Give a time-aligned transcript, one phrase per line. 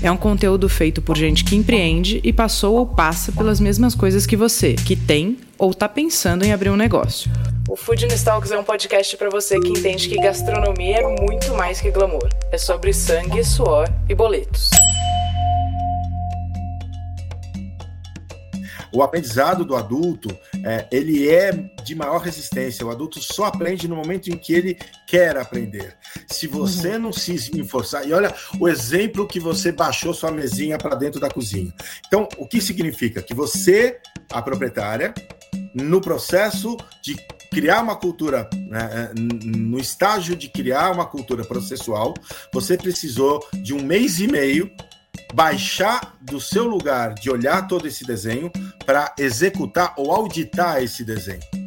[0.00, 4.26] É um conteúdo feito por gente que empreende e passou ou passa pelas mesmas coisas
[4.26, 7.28] que você, que tem ou está pensando em abrir um negócio.
[7.68, 11.80] O Food Talks é um podcast para você que entende que gastronomia é muito mais
[11.80, 12.28] que glamour.
[12.52, 14.70] É sobre sangue, suor e boletos.
[18.92, 20.28] O aprendizado do adulto,
[20.64, 21.52] é, ele é
[21.84, 22.86] de maior resistência.
[22.86, 25.96] O adulto só aprende no momento em que ele quer aprender.
[26.26, 26.98] Se você uhum.
[26.98, 31.30] não se esforçar, e olha o exemplo que você baixou sua mesinha para dentro da
[31.30, 31.72] cozinha.
[32.06, 33.22] Então, o que significa?
[33.22, 33.98] Que você,
[34.32, 35.14] a proprietária,
[35.74, 37.16] no processo de
[37.50, 42.14] criar uma cultura, né, é, no estágio de criar uma cultura processual,
[42.52, 44.70] você precisou de um mês e meio
[45.34, 48.50] baixar do seu lugar de olhar todo esse desenho
[48.84, 51.57] para executar ou auditar esse desenho.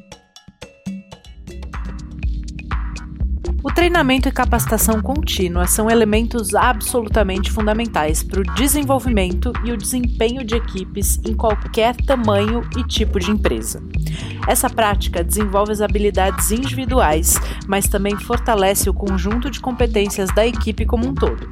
[3.63, 10.43] O treinamento e capacitação contínua são elementos absolutamente fundamentais para o desenvolvimento e o desempenho
[10.43, 13.83] de equipes em qualquer tamanho e tipo de empresa.
[14.47, 17.35] Essa prática desenvolve as habilidades individuais,
[17.67, 21.47] mas também fortalece o conjunto de competências da equipe como um todo.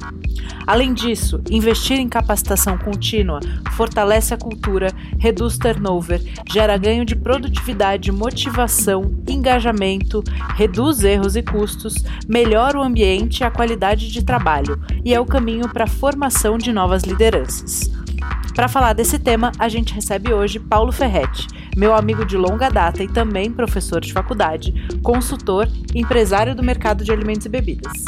[0.66, 3.40] Além disso, investir em capacitação contínua
[3.72, 10.22] fortalece a cultura, reduz turnover, gera ganho de produtividade, motivação, engajamento,
[10.54, 11.94] reduz erros e custos,
[12.28, 16.58] melhora o ambiente e a qualidade de trabalho e é o caminho para a formação
[16.58, 17.90] de novas lideranças.
[18.54, 23.02] Para falar desse tema, a gente recebe hoje Paulo Ferretti, meu amigo de longa data
[23.02, 28.04] e também professor de faculdade, consultor, empresário do mercado de alimentos e bebidas.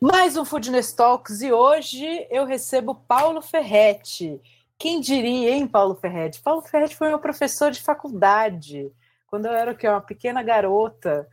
[0.00, 4.40] Mais um Foodness Talks e hoje eu recebo Paulo Ferretti.
[4.78, 6.40] Quem diria, hein, Paulo Ferretti?
[6.40, 8.90] Paulo Ferretti foi meu professor de faculdade
[9.32, 9.88] quando eu era o quê?
[9.88, 11.26] uma pequena garota.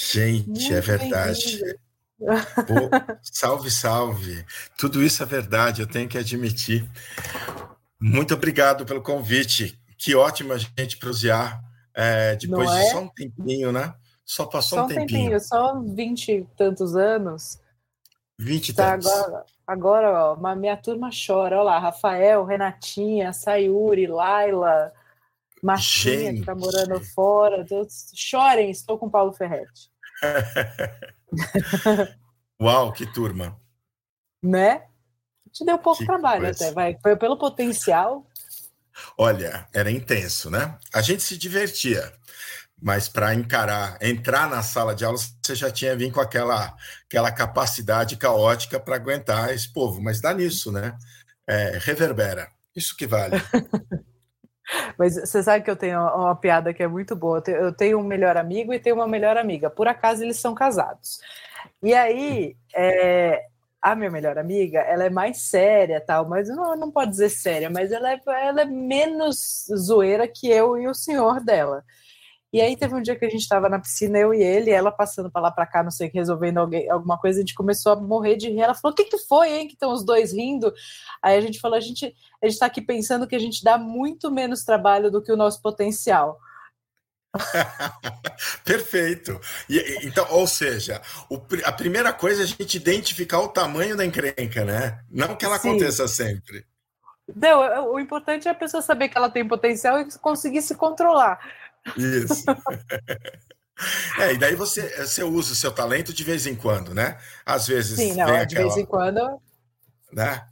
[0.00, 1.60] Gente, Muito é verdade.
[2.18, 4.44] Pô, salve, salve.
[4.76, 6.88] Tudo isso é verdade, eu tenho que admitir.
[8.00, 9.78] Muito obrigado pelo convite.
[9.96, 11.60] Que ótimo a gente prosear
[11.92, 12.84] é, depois é?
[12.84, 13.92] de só um tempinho, né?
[14.24, 15.06] Só passou só um tempinho.
[15.06, 15.40] tempinho.
[15.40, 17.58] Só vinte e tantos anos.
[18.38, 19.10] Vinte e tá, tantos.
[19.10, 21.56] Agora, agora, ó, minha turma chora.
[21.56, 24.92] Olha lá, Rafael, Renatinha, Sayuri, Laila,
[25.62, 27.64] Marcinha, que tá morando fora.
[27.66, 29.90] Todos, chorem, estou com Paulo Ferretti.
[32.60, 33.60] Uau, que turma.
[34.42, 34.84] Né?
[35.52, 36.64] Te deu pouco que trabalho coisa.
[36.64, 36.98] até, vai.
[37.02, 38.26] Foi pelo potencial.
[39.16, 40.76] Olha, era intenso, né?
[40.92, 42.12] A gente se divertia
[42.80, 46.76] mas para encarar, entrar na sala de aula, você já tinha vindo com aquela,
[47.06, 50.00] aquela capacidade caótica para aguentar esse povo.
[50.00, 50.96] Mas dá nisso, né?
[51.46, 52.48] É, reverbera.
[52.74, 53.34] Isso que vale.
[54.98, 57.42] Mas você sabe que eu tenho uma piada que é muito boa.
[57.46, 59.70] Eu tenho um melhor amigo e tenho uma melhor amiga.
[59.70, 61.20] Por acaso eles são casados.
[61.82, 63.46] E aí, é,
[63.80, 67.70] a minha melhor amiga, ela é mais séria, tal, mas não, não pode dizer séria,
[67.70, 71.84] mas ela é, ela é menos zoeira que eu e o senhor dela.
[72.52, 74.90] E aí teve um dia que a gente estava na piscina, eu e ele, ela
[74.90, 77.54] passando para lá para cá, não sei o que, resolvendo alguém, alguma coisa, a gente
[77.54, 78.60] começou a morrer de rir.
[78.60, 79.66] Ela falou: o que, que foi, hein?
[79.68, 80.72] Que estão os dois rindo.
[81.22, 84.30] Aí a gente falou: a gente a está aqui pensando que a gente dá muito
[84.30, 86.38] menos trabalho do que o nosso potencial.
[88.64, 89.38] Perfeito.
[89.68, 94.06] E, então, ou seja, o, a primeira coisa é a gente identificar o tamanho da
[94.06, 95.00] encrenca, né?
[95.10, 95.70] Não que ela Sim.
[95.70, 96.64] aconteça sempre.
[97.36, 101.38] Não, o importante é a pessoa saber que ela tem potencial e conseguir se controlar.
[101.96, 102.44] Isso.
[104.18, 107.16] É, e daí você, você usa o seu talento de vez em quando, né?
[107.46, 107.96] Às vezes.
[107.96, 108.64] Sim, não, de aquela...
[108.64, 109.40] vez em quando.
[110.12, 110.44] Né?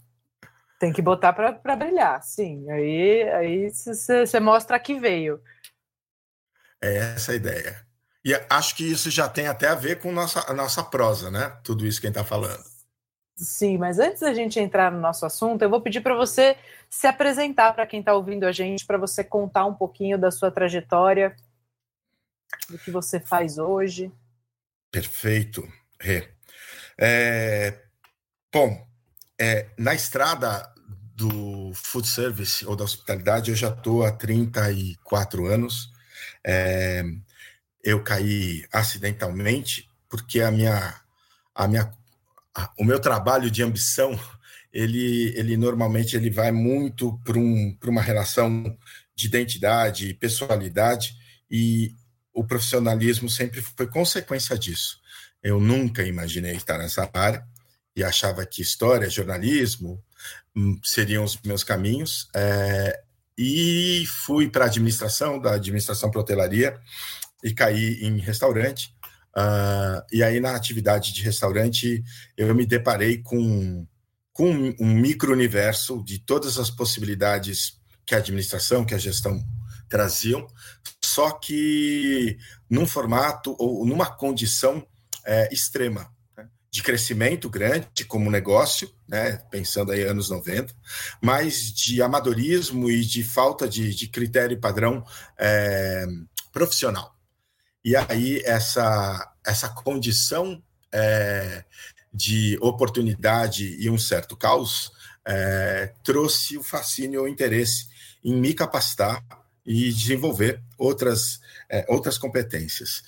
[0.78, 2.70] Tem que botar para brilhar, sim.
[2.70, 5.40] Aí, aí você mostra que veio.
[6.80, 7.84] É essa a ideia.
[8.24, 11.58] E acho que isso já tem até a ver com nossa, a nossa prosa, né?
[11.64, 12.62] Tudo isso que a gente está falando.
[13.36, 16.56] Sim, mas antes da gente entrar no nosso assunto, eu vou pedir para você
[16.88, 20.50] se apresentar para quem está ouvindo a gente, para você contar um pouquinho da sua
[20.50, 21.36] trajetória,
[22.70, 24.10] do que você faz hoje.
[24.90, 25.70] Perfeito,
[26.00, 26.26] Rê.
[26.98, 27.78] É,
[28.50, 28.86] bom,
[29.38, 30.72] é, na estrada
[31.14, 35.92] do food service ou da hospitalidade, eu já estou há 34 anos.
[36.42, 37.04] É,
[37.84, 41.00] eu caí acidentalmente porque a minha,
[41.54, 41.92] a minha
[42.78, 44.18] o meu trabalho de ambição,
[44.72, 48.76] ele, ele normalmente ele vai muito para um, uma relação
[49.14, 51.16] de identidade, pessoalidade,
[51.50, 51.94] e
[52.32, 55.00] o profissionalismo sempre foi consequência disso.
[55.42, 57.46] Eu nunca imaginei estar nessa área,
[57.96, 60.04] e achava que história, jornalismo
[60.54, 62.28] hum, seriam os meus caminhos.
[62.34, 63.00] É,
[63.38, 66.78] e fui para a administração, da administração para hotelaria,
[67.42, 68.94] e caí em restaurante.
[69.36, 72.02] Uh, e aí, na atividade de restaurante,
[72.38, 73.86] eu me deparei com,
[74.32, 79.44] com um micro-universo de todas as possibilidades que a administração, que a gestão
[79.88, 80.46] traziam,
[81.04, 82.38] só que
[82.68, 84.86] num formato ou numa condição
[85.24, 86.48] é, extrema né?
[86.70, 89.38] de crescimento grande como negócio, né?
[89.50, 90.74] pensando aí anos 90,
[91.20, 95.04] mas de amadorismo e de falta de, de critério padrão
[95.38, 96.06] é,
[96.52, 97.15] profissional.
[97.86, 100.60] E aí essa, essa condição
[100.92, 101.64] é,
[102.12, 104.90] de oportunidade e um certo caos
[105.24, 107.86] é, trouxe o fascínio o interesse
[108.24, 109.24] em me capacitar
[109.64, 111.38] e desenvolver outras,
[111.70, 113.04] é, outras competências.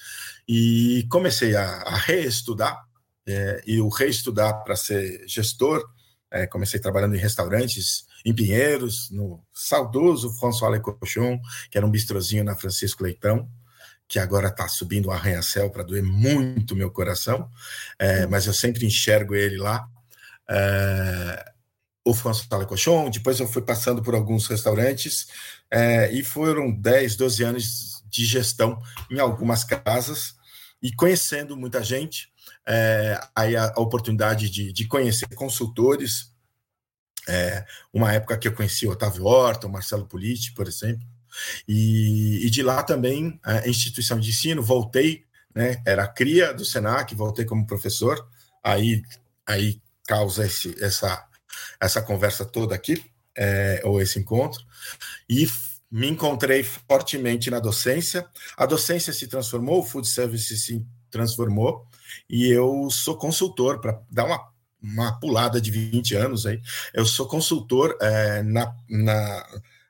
[0.46, 2.80] E comecei a, a reestudar,
[3.26, 5.84] é, e o reestudar para ser gestor,
[6.30, 11.90] é, comecei trabalhando em restaurantes em Pinheiros, no saudoso François Le Cochon, que era um
[11.90, 13.48] bistrozinho na Francisco Leitão,
[14.08, 17.49] que agora está subindo um arranha-céu para doer muito meu coração,
[17.99, 19.87] é, mas eu sempre enxergo ele lá.
[20.49, 21.52] É,
[22.02, 25.28] o François Lecochon, depois eu fui passando por alguns restaurantes,
[25.70, 30.34] é, e foram 10, 12 anos de gestão em algumas casas,
[30.82, 32.32] e conhecendo muita gente,
[32.66, 36.32] é, aí a, a oportunidade de, de, conhecer consultores,
[37.28, 41.06] é, uma época que eu conheci o Otávio Horta, o Marcelo Politi, por exemplo,
[41.66, 47.14] e, e de lá também, a instituição de ensino, voltei, né, era cria do Senac,
[47.14, 48.28] voltei como professor,
[48.62, 49.02] aí,
[49.46, 51.26] aí causa esse, essa,
[51.80, 53.04] essa conversa toda aqui,
[53.36, 54.60] é, ou esse encontro,
[55.28, 55.46] e
[55.90, 58.26] me encontrei fortemente na docência.
[58.56, 61.86] A docência se transformou, o food service se transformou,
[62.28, 64.48] e eu sou consultor, para dar uma,
[64.82, 66.60] uma pulada de 20 anos aí,
[66.92, 69.46] eu sou consultor é, na, na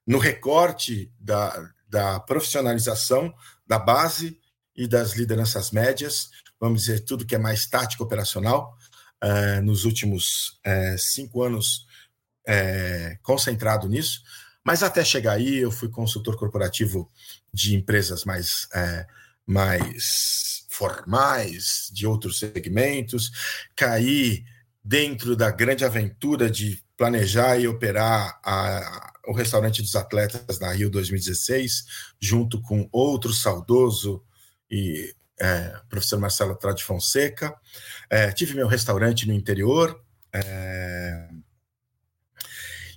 [0.09, 3.33] no recorte da, da profissionalização
[3.67, 4.41] da base
[4.75, 8.75] e das lideranças médias, vamos dizer, tudo que é mais tático operacional,
[9.23, 11.87] uh, nos últimos uh, cinco anos
[12.49, 14.23] uh, concentrado nisso.
[14.65, 17.11] Mas até chegar aí, eu fui consultor corporativo
[17.53, 18.69] de empresas mais,
[19.47, 23.31] mais formais, de outros segmentos,
[23.75, 24.45] caí
[24.85, 30.89] dentro da grande aventura de planejar e operar a, o restaurante dos atletas na Rio
[30.89, 31.85] 2016,
[32.19, 34.25] junto com outro saudoso
[34.71, 37.55] e é, professor Marcelo Trade Fonseca.
[38.09, 40.03] É, tive meu restaurante no interior.
[40.33, 41.29] É,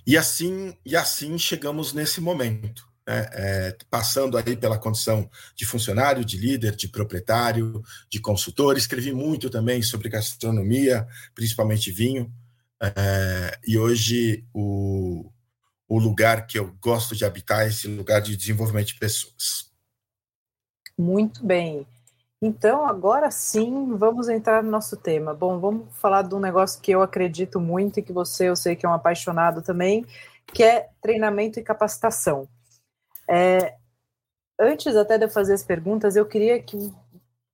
[0.06, 6.24] e assim e assim chegamos nesse momento, né, é, passando aí pela condição de funcionário,
[6.24, 8.78] de líder, de proprietário, de consultor.
[8.78, 12.32] Escrevi muito também sobre gastronomia, principalmente vinho.
[12.80, 15.30] É, e hoje o,
[15.92, 19.70] o lugar que eu gosto de habitar esse lugar de desenvolvimento de pessoas.
[20.96, 21.86] Muito bem.
[22.40, 25.34] Então, agora sim, vamos entrar no nosso tema.
[25.34, 28.74] Bom, vamos falar de um negócio que eu acredito muito e que você, eu sei
[28.74, 30.06] que é um apaixonado também,
[30.46, 32.48] que é treinamento e capacitação.
[33.28, 33.76] É,
[34.58, 36.90] antes até de eu fazer as perguntas, eu queria que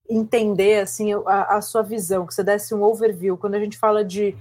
[0.09, 3.37] entender assim a, a sua visão, que você desse um overview.
[3.37, 4.37] Quando a gente fala de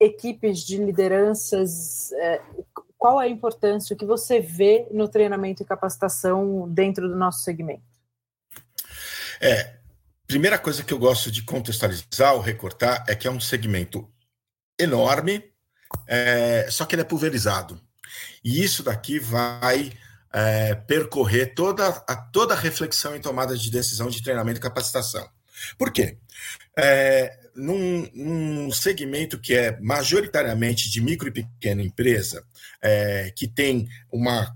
[0.00, 2.40] equipes de lideranças, é,
[3.04, 7.42] qual é a importância, o que você vê no treinamento e capacitação dentro do nosso
[7.42, 7.82] segmento?
[9.38, 9.74] É,
[10.26, 14.10] primeira coisa que eu gosto de contextualizar ou recortar é que é um segmento
[14.78, 15.44] enorme,
[16.06, 17.78] é, só que ele é pulverizado.
[18.42, 19.92] E isso daqui vai
[20.32, 25.28] é, percorrer toda a, toda a reflexão em tomada de decisão de treinamento e capacitação.
[25.76, 26.16] Por quê?
[26.74, 32.44] É, num, num, segmento que é majoritariamente de micro e pequena empresa,
[32.82, 34.54] é, que tem uma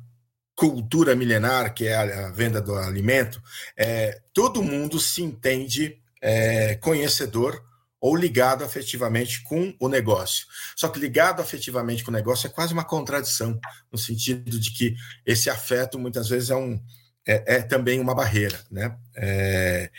[0.55, 3.41] cultura milenar, que é a, venda do alimento,
[3.77, 7.63] é, todo mundo se entende é, conhecedor
[8.01, 10.47] ou ligado afetivamente com o negócio.
[10.77, 13.59] Só que ligado afetivamente com o negócio é quase uma contradição,
[13.91, 16.81] no sentido de que esse afeto muitas vezes é, um,
[17.27, 18.59] é, é também uma barreira.
[18.71, 18.97] Né?
[19.17, 19.91] É,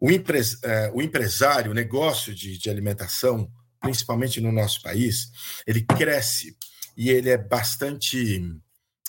[0.00, 3.50] o, empres, é, o empresário, o negócio de, de alimentação,
[3.80, 5.30] principalmente no nosso país,
[5.66, 6.56] ele cresce
[6.96, 8.42] e ele é bastante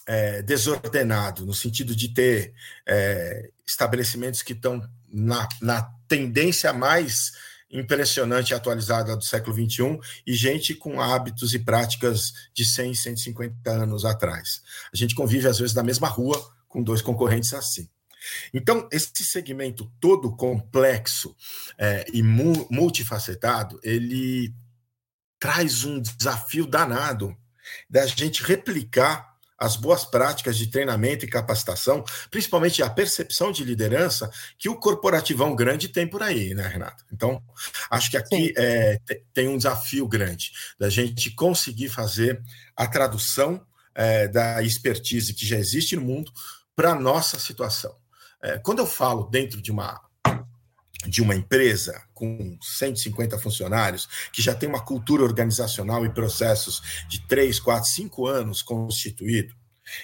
[0.06, 2.54] é, desordenado, no sentido de ter
[2.86, 7.34] é, estabelecimentos que estão na, na tendência mais
[7.70, 13.70] impressionante e atualizada do século XXI e gente com hábitos e práticas de 100, 150
[13.70, 14.62] anos atrás.
[14.94, 17.90] A gente convive, às vezes, na mesma rua com dois concorrentes assim.
[18.54, 21.36] Então, esse segmento todo complexo
[21.78, 24.54] é, e mu multifacetado, ele
[25.40, 27.36] traz um desafio danado
[27.90, 34.30] da gente replicar as boas práticas de treinamento e capacitação, principalmente a percepção de liderança
[34.58, 37.04] que o corporativão grande tem por aí, né, Renato?
[37.12, 37.42] Então,
[37.90, 39.00] acho que aqui é,
[39.34, 42.42] tem um desafio grande da gente conseguir fazer
[42.76, 43.66] a tradução
[43.96, 46.32] é, da expertise que já existe no mundo
[46.76, 47.96] para a nossa situação.
[48.42, 50.02] É, quando eu falo dentro de uma
[51.06, 57.26] de uma empresa com 150 funcionários, que já tem uma cultura organizacional e processos de
[57.28, 59.54] 3, 4, 5 anos constituído,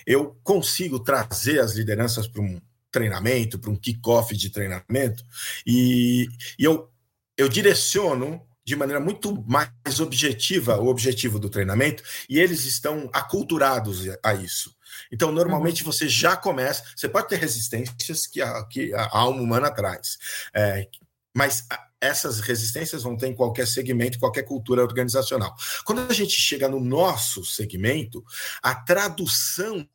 [0.06, 2.62] eu consigo trazer as lideranças para um
[2.92, 5.24] treinamento, para um kickoff de treinamento,
[5.66, 6.90] e, e eu,
[7.36, 14.06] eu direciono de maneira muito mais objetiva o objetivo do treinamento e eles estão aculturados
[14.24, 14.74] a isso.
[15.12, 15.92] Então, normalmente uhum.
[15.92, 16.84] você já começa.
[16.96, 20.18] Você pode ter resistências que a, que a alma humana traz,
[20.54, 20.88] é,
[21.36, 21.66] mas
[22.00, 25.56] essas resistências vão ter em qualquer segmento, qualquer cultura organizacional.
[25.86, 28.24] Quando a gente chega no nosso segmento,
[28.62, 29.88] a tradução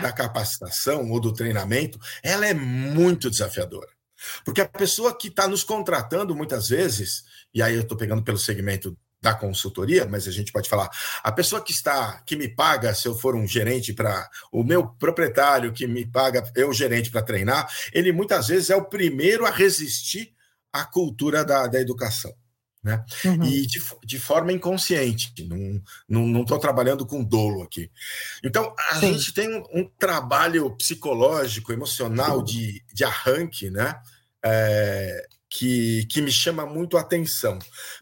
[0.00, 3.88] da capacitação ou do treinamento, ela é muito desafiadora.
[4.44, 8.38] Porque a pessoa que está nos contratando muitas vezes, e aí eu estou pegando pelo
[8.38, 10.88] segmento da consultoria, mas a gente pode falar,
[11.22, 14.86] a pessoa que está, que me paga, se eu for um gerente para o meu
[14.86, 19.50] proprietário que me paga, eu gerente para treinar, ele muitas vezes é o primeiro a
[19.50, 20.32] resistir
[20.72, 22.32] à cultura da, da educação.
[22.82, 23.04] Né?
[23.26, 23.44] Uhum.
[23.44, 25.46] E de, de, forma inconsciente,
[26.08, 27.90] não estou trabalhando com dolo aqui.
[28.42, 29.12] Então, a Sim.
[29.12, 34.00] gente tem um, um, trabalho psicológico, emocional de, de arranque, né?
[34.42, 37.58] É, que, que me chama muito a atenção.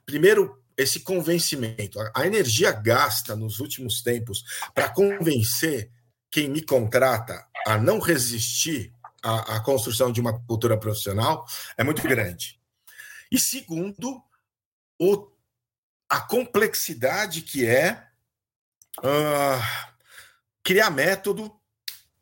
[0.06, 5.90] Primeiro, esse convencimento, a energia gasta nos últimos tempos para convencer
[6.30, 11.44] quem me contrata a não resistir à, à, construção de uma cultura profissional
[11.76, 12.60] é muito grande.
[13.30, 14.22] E segundo,
[15.00, 15.28] o,
[16.08, 18.06] a complexidade que é
[19.00, 19.88] uh,
[20.62, 21.52] criar método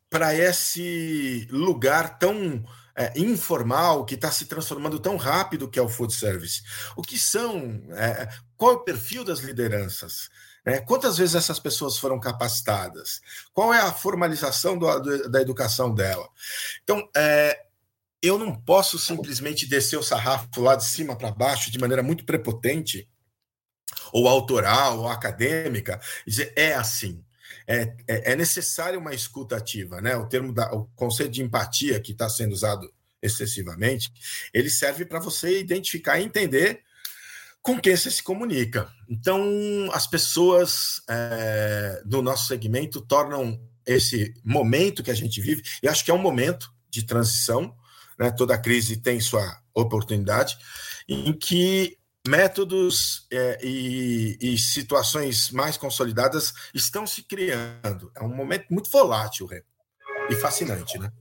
[0.09, 2.65] para esse lugar tão
[2.97, 6.63] é, informal que está se transformando tão rápido que é o food service.
[6.95, 7.83] O que são?
[7.91, 10.29] É, qual é o perfil das lideranças?
[10.65, 13.21] É, quantas vezes essas pessoas foram capacitadas?
[13.53, 16.27] Qual é a formalização do, do, da educação dela?
[16.83, 17.65] Então, é,
[18.21, 22.25] eu não posso simplesmente descer o sarrafo lá de cima para baixo de maneira muito
[22.25, 23.09] prepotente,
[24.11, 27.23] ou autoral, ou acadêmica, e dizer é assim
[27.67, 30.15] é, é, é necessário uma escuta ativa, né?
[30.15, 34.11] O termo da, o conceito de empatia que está sendo usado excessivamente,
[34.53, 36.81] ele serve para você identificar e entender
[37.67, 38.89] com quem você se comunica.
[39.09, 39.45] Então,
[39.91, 46.05] as pessoas é, do nosso segmento tornam esse momento que a gente vive, e acho
[46.05, 47.75] que é um momento de transição,
[48.17, 48.31] né?
[48.31, 50.57] toda crise tem sua oportunidade,
[51.09, 58.09] em que métodos é, e, e, situações mais consolidadas estão se criando.
[58.15, 59.49] É um momento muito volátil
[60.29, 61.11] e fascinante, né?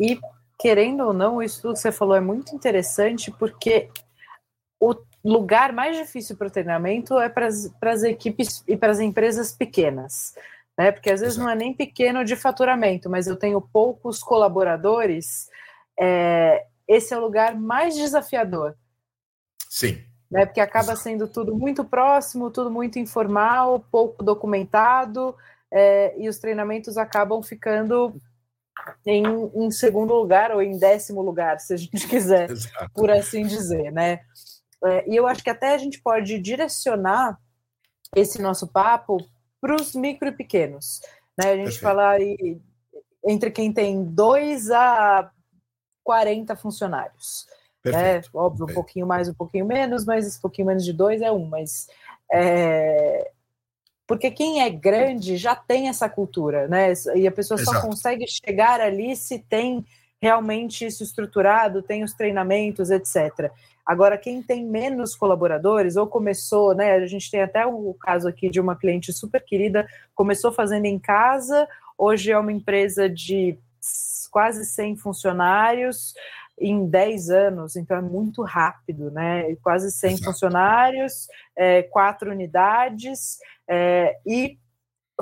[0.00, 0.16] E
[0.60, 3.90] querendo ou não, isso que você falou é muito interessante porque
[4.78, 9.52] o lugar mais difícil para o treinamento é para as equipes e para as empresas
[9.52, 10.34] pequenas.
[10.78, 10.92] Né?
[10.92, 11.46] Porque às vezes Exato.
[11.46, 15.48] não é nem pequeno de faturamento, mas eu tenho poucos colaboradores.
[15.98, 18.74] É, esse é o lugar mais desafiador
[19.70, 20.02] Sim.
[20.28, 25.34] Né, porque acaba sendo tudo muito próximo, tudo muito informal, pouco documentado,
[25.72, 28.14] é, e os treinamentos acabam ficando
[29.04, 29.24] em,
[29.54, 32.90] em, segundo lugar ou em décimo lugar, se a gente quiser, Exato.
[32.94, 34.20] por assim dizer, né?
[34.84, 37.38] É, e eu acho que até a gente pode direcionar
[38.14, 39.18] esse nosso papo
[39.60, 41.00] para os micro e pequenos.
[41.38, 41.50] Né?
[41.50, 41.82] A gente Perfeito.
[41.82, 42.60] fala aí
[43.26, 45.30] entre quem tem dois a
[46.02, 47.46] 40 funcionários.
[47.82, 48.30] Perfeito.
[48.34, 51.30] É, óbvio, um pouquinho mais, um pouquinho menos, mas esse pouquinho menos de dois é
[51.30, 51.46] um.
[51.46, 51.88] Mas
[52.32, 53.30] é...
[54.06, 56.92] porque quem é grande já tem essa cultura, né?
[57.14, 57.78] E a pessoa Exato.
[57.78, 59.84] só consegue chegar ali se tem
[60.20, 63.50] realmente isso estruturado, tem os treinamentos, etc.
[63.90, 66.92] Agora, quem tem menos colaboradores ou começou, né?
[66.92, 70.96] A gente tem até o caso aqui de uma cliente super querida, começou fazendo em
[70.96, 71.68] casa,
[71.98, 73.58] hoje é uma empresa de
[74.30, 76.14] quase 100 funcionários
[76.56, 79.56] em 10 anos, então é muito rápido, né?
[79.56, 80.24] Quase 100 Exato.
[80.24, 84.56] funcionários, é, quatro unidades, é, e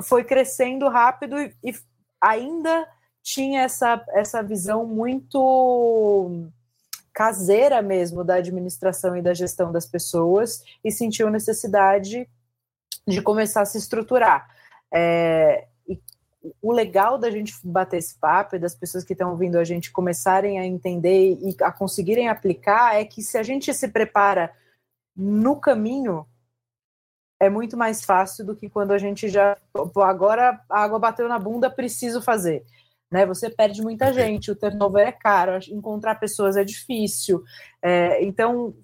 [0.03, 1.73] foi crescendo rápido e, e,
[2.21, 2.87] ainda
[3.23, 6.51] tinha essa, essa visão muito
[7.19, 12.29] caseira mesmo da administração e da gestão das pessoas e sentiu necessidade
[13.05, 14.49] de começar a se estruturar.
[14.89, 15.67] É,
[16.61, 19.91] o legal da gente bater esse papo e das pessoas que estão ouvindo a gente
[19.91, 24.55] começarem a entender e a conseguirem aplicar é que se a gente se prepara
[25.13, 26.25] no caminho,
[27.37, 29.57] é muito mais fácil do que quando a gente já.
[29.97, 32.65] Agora a água bateu na bunda, preciso fazer.
[33.11, 37.43] Né, você perde muita gente, o turnover é caro, encontrar pessoas é difícil.
[37.81, 38.75] É, então,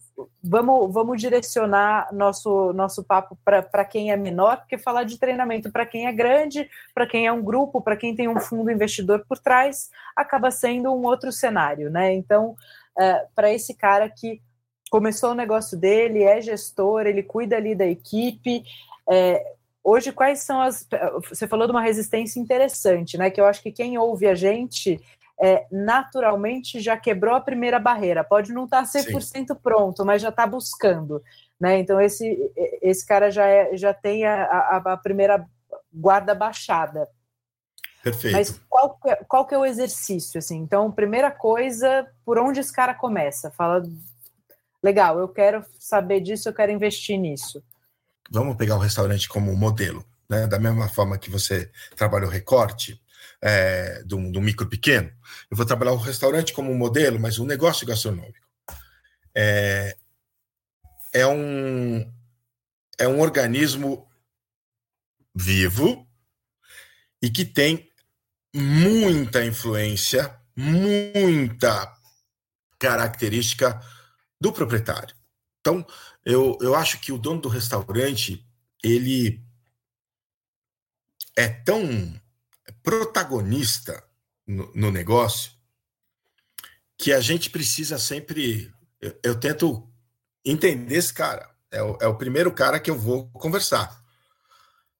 [0.44, 5.86] vamos, vamos direcionar nosso, nosso papo para quem é menor, porque falar de treinamento para
[5.86, 9.38] quem é grande, para quem é um grupo, para quem tem um fundo investidor por
[9.38, 11.89] trás, acaba sendo um outro cenário.
[11.89, 12.13] Né?
[12.13, 12.55] Então,
[12.98, 14.41] é, para esse cara que
[14.89, 18.63] começou o negócio dele, é gestor, ele cuida ali da equipe.
[19.10, 19.44] É,
[19.86, 20.88] hoje, quais são as.
[21.30, 23.30] Você falou de uma resistência interessante, né?
[23.30, 25.00] Que eu acho que quem ouve a gente
[25.39, 28.24] é, naturalmente já quebrou a primeira barreira.
[28.24, 29.46] Pode não estar tá 100% Sim.
[29.62, 31.22] pronto, mas já está buscando.
[31.60, 31.80] Né?
[31.80, 32.51] Então, esse,
[32.82, 35.46] esse cara já, é, já tem a, a, a primeira
[35.94, 37.08] guarda baixada.
[38.04, 38.34] Perfeito.
[38.34, 40.38] Mas qual, qual que é o exercício?
[40.38, 40.58] Assim?
[40.58, 43.51] Então, primeira coisa, por onde esse cara começa?
[43.51, 43.84] Fala,
[44.84, 47.63] legal, eu quero saber disso, eu quero investir nisso.
[48.29, 50.48] Vamos pegar o restaurante como modelo, né?
[50.48, 53.01] Da mesma forma que você trabalha o recorte
[53.41, 55.12] é, do, do micro pequeno,
[55.51, 58.46] eu vou trabalhar o restaurante como modelo, mas o negócio gastronômico
[59.36, 59.98] é,
[61.13, 62.12] é um
[62.98, 64.10] é um organismo
[65.36, 66.08] vivo
[67.22, 67.91] e que tem
[68.55, 71.94] muita influência, muita
[72.79, 73.82] característica
[74.39, 75.13] do proprietário.
[75.65, 75.84] Então,
[76.24, 78.45] eu, eu acho que o dono do restaurante,
[78.84, 79.43] ele
[81.36, 82.13] é tão
[82.84, 84.03] protagonista
[84.45, 85.53] no, no negócio
[86.95, 88.72] que a gente precisa sempre.
[89.01, 89.89] Eu, eu, tento
[90.45, 91.50] entender esse cara.
[91.72, 94.00] É o, é o primeiro cara que eu vou conversar.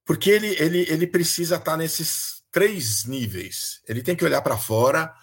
[0.04, 3.84] Porque ele, ele, ele precisa estar nesses três níveis.
[3.88, 5.14] Ele tem que olhar para fora,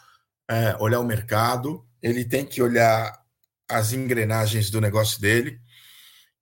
[0.48, 3.21] é, olhar o mercado, ele tem que olhar
[3.68, 5.60] as engrenagens do negócio dele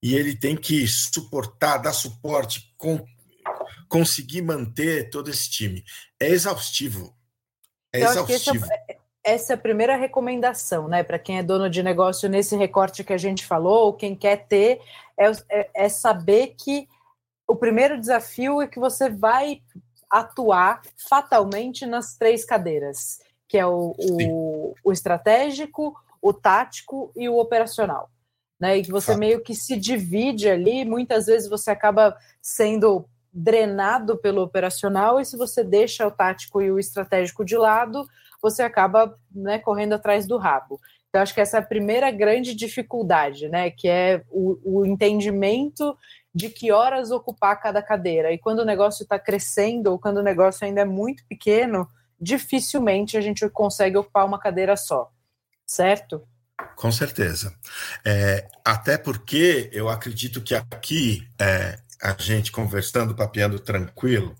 [0.02, 3.04] e ele tem que suportar, dar suporte, com,
[3.88, 5.84] conseguir manter todo esse time.
[6.18, 7.14] É exaustivo.
[7.92, 8.64] É Eu exaustivo.
[8.64, 12.56] Essa, é, essa, é a primeira recomendação, né, para quem é dono de negócio nesse
[12.56, 14.80] recorte que a gente falou, quem quer ter,
[15.18, 16.88] é, é, é saber que
[17.46, 19.60] o primeiro desafio é que você vai
[20.08, 27.38] atuar fatalmente nas três cadeiras, que é o, o, o estratégico, o tático e o
[27.38, 28.10] operacional.
[28.60, 29.18] Né, e que você Fato.
[29.18, 35.34] meio que se divide ali, muitas vezes você acaba sendo drenado pelo operacional, e se
[35.34, 38.06] você deixa o tático e o estratégico de lado,
[38.42, 40.78] você acaba né, correndo atrás do rabo.
[41.08, 43.70] Então, acho que essa é a primeira grande dificuldade, né?
[43.70, 45.96] Que é o, o entendimento
[46.34, 48.32] de que horas ocupar cada cadeira.
[48.32, 51.88] E quando o negócio está crescendo, ou quando o negócio ainda é muito pequeno,
[52.20, 55.10] dificilmente a gente consegue ocupar uma cadeira só
[55.70, 56.26] certo?
[56.74, 57.54] Com certeza.
[58.04, 64.34] É, até porque eu acredito que aqui é, a gente conversando, papeando tranquilo,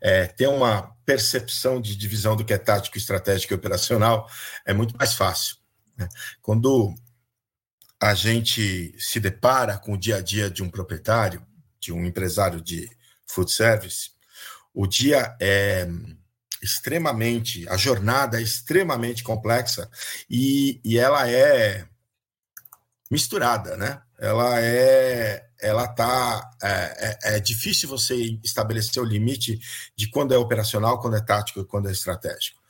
[0.00, 4.28] é, ter uma percepção de divisão do que é tático, estratégico e operacional
[4.66, 5.56] é muito mais fácil.
[5.96, 6.08] Né?
[6.42, 6.92] Quando
[8.00, 11.46] a gente se depara com o dia a dia de um proprietário,
[11.78, 12.90] de um empresário de
[13.24, 14.10] food service,
[14.74, 15.86] o dia é
[16.62, 19.90] extremamente, a jornada é extremamente complexa
[20.30, 21.86] e, e ela é
[23.10, 24.00] misturada, né?
[24.18, 29.58] Ela é, ela tá, é, é, é, difícil você estabelecer o limite
[29.96, 32.62] de quando é operacional, quando é tático e quando é estratégico.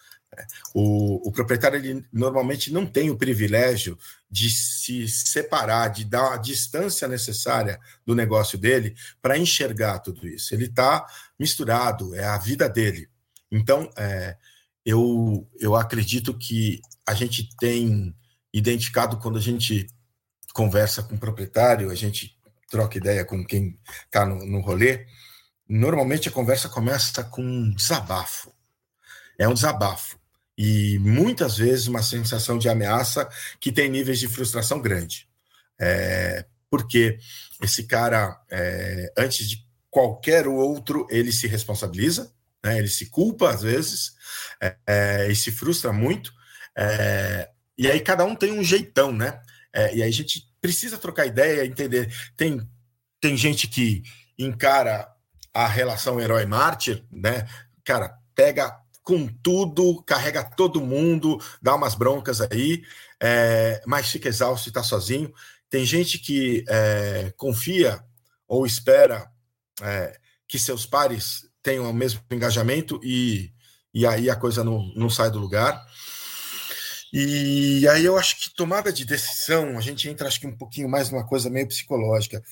[0.74, 3.98] O, o, proprietário ele normalmente não tem o privilégio
[4.30, 10.54] de se separar, de dar a distância necessária do negócio dele para enxergar tudo isso.
[10.54, 11.06] Ele está
[11.38, 13.11] misturado, é a vida dele.
[13.52, 14.36] Então, é,
[14.84, 18.14] eu, eu acredito que a gente tem
[18.52, 19.86] identificado quando a gente
[20.54, 22.34] conversa com o proprietário, a gente
[22.70, 25.06] troca ideia com quem está no, no rolê,
[25.68, 28.50] normalmente a conversa começa com um desabafo.
[29.38, 30.18] É um desabafo.
[30.56, 33.28] E muitas vezes uma sensação de ameaça
[33.60, 35.28] que tem níveis de frustração grande.
[35.78, 37.18] É, porque
[37.62, 42.78] esse cara, é, antes de qualquer outro, ele se responsabiliza, né?
[42.78, 44.12] Ele se culpa às vezes
[44.60, 46.32] é, é, e se frustra muito.
[46.76, 49.40] É, e aí cada um tem um jeitão, né?
[49.72, 52.14] É, e aí a gente precisa trocar ideia, entender.
[52.36, 52.60] Tem,
[53.20, 54.02] tem gente que
[54.38, 55.08] encara
[55.52, 57.46] a relação herói-mártir, né?
[57.84, 62.84] Cara, pega com tudo, carrega todo mundo, dá umas broncas aí,
[63.20, 65.32] é, mas fica exausto e está sozinho.
[65.68, 68.02] Tem gente que é, confia
[68.46, 69.30] ou espera
[70.46, 73.52] que seus pares tenham o mesmo engajamento e,
[73.94, 75.86] e aí a coisa não, não sai do lugar.
[77.12, 80.88] E aí eu acho que tomada de decisão, a gente entra acho que um pouquinho
[80.88, 82.42] mais numa coisa meio psicológica.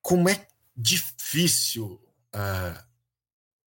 [0.00, 2.00] como é difícil.
[2.34, 2.88] Uh,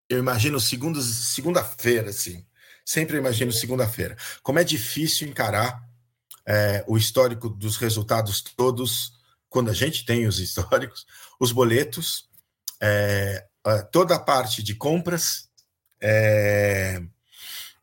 [0.08, 2.46] eu imagino segunda-feira, assim.
[2.84, 4.16] Sempre imagino segunda-feira.
[4.42, 5.82] Como é difícil encarar
[6.46, 9.12] é, o histórico dos resultados todos,
[9.50, 11.06] quando a gente tem os históricos,
[11.38, 12.28] os boletos,
[12.80, 13.46] é,
[13.92, 15.48] toda a parte de compras,
[16.00, 17.02] é,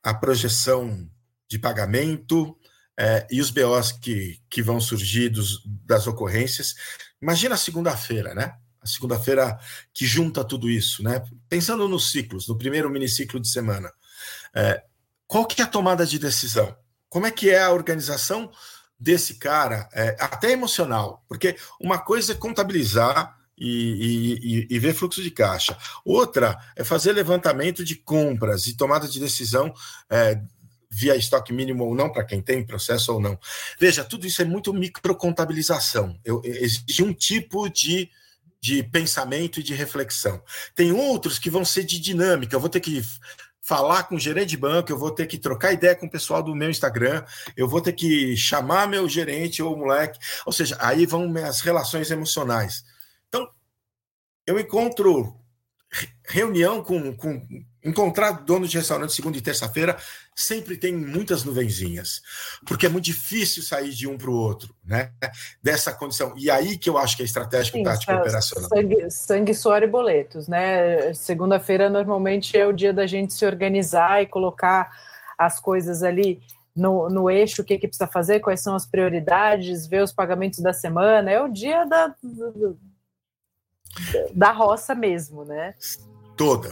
[0.04, 1.10] a projeção
[1.48, 2.58] de pagamento
[2.98, 6.76] é, e os BOs que, que vão surgir dos, das ocorrências.
[7.22, 8.56] Imagina a segunda-feira, né?
[8.82, 9.58] A segunda-feira
[9.94, 11.24] que junta tudo isso, né?
[11.50, 13.92] Pensando nos ciclos, no primeiro miniciclo de semana.
[14.56, 14.84] É,
[15.28, 16.76] qual que é a tomada de decisão?
[17.10, 18.52] Como é que é a organização
[19.00, 21.26] desse cara, é, até emocional?
[21.28, 25.78] Porque uma coisa é contabilizar e, e, e, ver fluxo de caixa.
[26.04, 29.74] Outra é fazer levantamento de compras e tomada de decisão
[30.10, 30.42] é,
[30.90, 33.38] via estoque mínimo ou não, para quem tem processo ou não.
[33.80, 36.20] Veja, tudo isso é muito microcontabilização.
[36.24, 38.10] Eu, exige um tipo de,
[38.62, 40.42] de pensamento e de reflexão.
[40.74, 42.56] Tem outros que vão ser de dinâmica.
[42.56, 43.04] Eu vou ter que
[43.62, 46.44] falar com o gerente de banco, eu vou ter que trocar ideia com o pessoal
[46.44, 47.24] do meu Instagram,
[47.58, 52.12] eu vou ter que chamar meu gerente ou moleque, ou seja, aí vão as relações
[52.12, 52.86] emocionais.
[54.46, 55.36] Eu encontro
[56.28, 57.42] reunião com, com
[57.84, 59.96] encontrar dono de restaurante segunda e terça-feira
[60.36, 62.22] sempre tem muitas nuvenzinhas,
[62.66, 65.12] porque é muito difícil sair de um para o outro, né?
[65.62, 66.34] Dessa condição.
[66.36, 68.70] E aí que eu acho que é estratégico, Sim, tático e operacional.
[68.70, 71.14] Sangue, sangue, suor e boletos, né?
[71.14, 74.92] Segunda-feira normalmente é o dia da gente se organizar e colocar
[75.38, 76.42] as coisas ali
[76.76, 80.60] no, no eixo, o que, que precisa fazer, quais são as prioridades, ver os pagamentos
[80.60, 81.32] da semana.
[81.32, 82.14] É o dia da,
[84.34, 85.74] da roça mesmo, né?
[86.36, 86.70] Toda.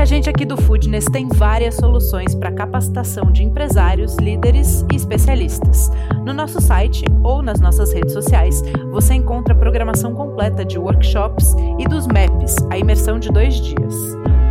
[0.00, 5.90] a gente aqui do Foodness tem várias soluções para capacitação de empresários, líderes e especialistas.
[6.24, 11.54] No nosso site ou nas nossas redes sociais, você encontra a programação completa de workshops
[11.78, 13.94] e dos MAPs, a imersão de dois dias.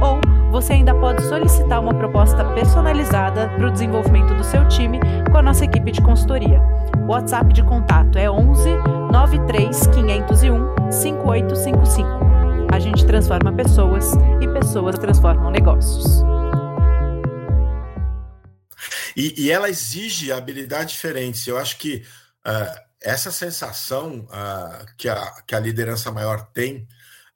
[0.04, 0.22] Ou
[0.62, 5.00] você ainda pode solicitar uma proposta personalizada para o desenvolvimento do seu time
[5.32, 6.60] com a nossa equipe de consultoria.
[7.08, 8.70] O WhatsApp de contato é 11
[9.10, 12.10] 93 501 5855.
[12.74, 16.22] A gente transforma pessoas e pessoas transformam negócios.
[19.16, 21.48] E, e ela exige habilidades diferentes.
[21.48, 22.04] Eu acho que
[22.46, 26.86] uh, essa sensação uh, que, a, que a liderança maior tem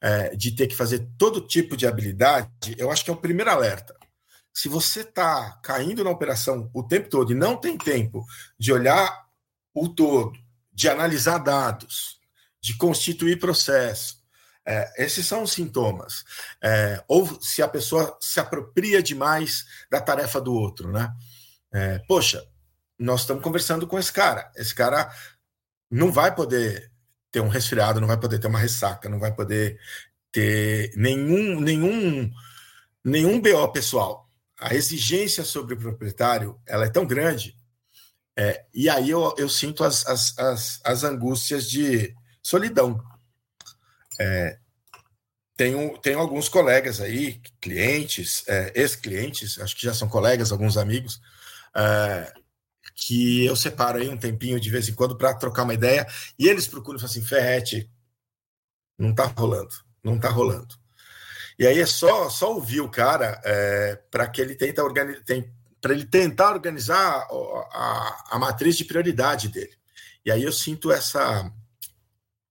[0.04, 3.50] uh, de ter que fazer todo tipo de habilidade, eu acho que é o primeiro
[3.50, 3.96] alerta.
[4.52, 8.24] Se você está caindo na operação o tempo todo e não tem tempo
[8.58, 9.24] de olhar
[9.72, 10.38] o todo,
[10.72, 12.20] de analisar dados,
[12.60, 14.22] de constituir processo,
[14.66, 16.24] é, esses são os sintomas.
[16.62, 21.12] É, ou se a pessoa se apropria demais da tarefa do outro, né?
[21.72, 22.42] É, poxa,
[22.98, 24.50] nós estamos conversando com esse cara.
[24.56, 25.12] Esse cara
[25.90, 26.90] não vai poder
[27.34, 29.76] ter um resfriado, não vai poder ter uma ressaca, não vai poder
[30.30, 32.30] ter nenhum nenhum
[33.04, 34.30] nenhum BO pessoal.
[34.60, 37.56] A exigência sobre o proprietário ela é tão grande,
[38.36, 43.02] é, e aí eu, eu sinto as, as, as, as angústias de solidão.
[44.20, 44.56] É,
[45.56, 51.20] tenho, tenho alguns colegas aí, clientes, é, ex-clientes, acho que já são colegas, alguns amigos,
[51.74, 52.32] é,
[52.94, 56.06] que eu separo aí um tempinho de vez em quando para trocar uma ideia,
[56.38, 57.90] e eles procuram e falam assim, Ferrete,
[58.98, 60.74] não está rolando, não está rolando.
[61.58, 65.22] E aí é só, só ouvir o cara é, para que ele tenta organizar,
[65.80, 67.28] para ele tentar organizar
[67.72, 69.74] a, a matriz de prioridade dele.
[70.24, 71.52] E aí eu sinto essa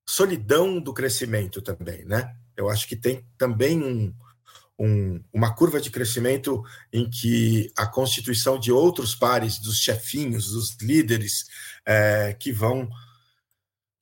[0.08, 2.36] solidão do crescimento também, né?
[2.56, 4.14] Eu acho que tem também um,
[4.80, 10.76] um, uma curva de crescimento em que a constituição de outros pares, dos chefinhos, dos
[10.82, 11.46] líderes,
[11.86, 12.90] é, que vão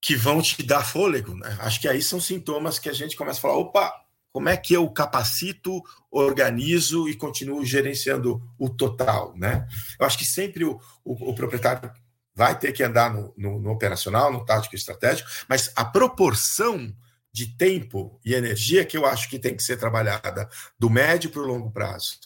[0.03, 1.35] que vão te dar fôlego.
[1.35, 1.55] Né?
[1.59, 3.93] Acho que aí são sintomas que a gente começa a falar: opa,
[4.31, 9.35] como é que eu capacito, organizo e continuo gerenciando o total?
[9.37, 9.67] Né?
[9.99, 11.91] Eu acho que sempre o, o, o proprietário
[12.33, 16.95] vai ter que andar no, no, no operacional, no tático e estratégico, mas a proporção
[17.33, 21.41] de tempo e energia que eu acho que tem que ser trabalhada do médio para
[21.41, 22.19] o longo prazo.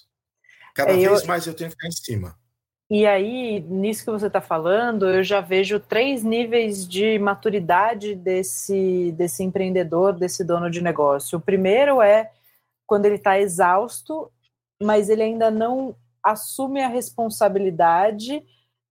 [0.74, 2.38] Cada é, vez mais eu tenho que ficar em cima.
[2.90, 9.12] E aí, nisso que você está falando, eu já vejo três níveis de maturidade desse,
[9.14, 11.40] desse empreendedor, desse dono de negócio.
[11.40, 12.32] O primeiro é
[12.86, 14.32] quando ele está exausto,
[14.82, 18.44] mas ele ainda não assume a responsabilidade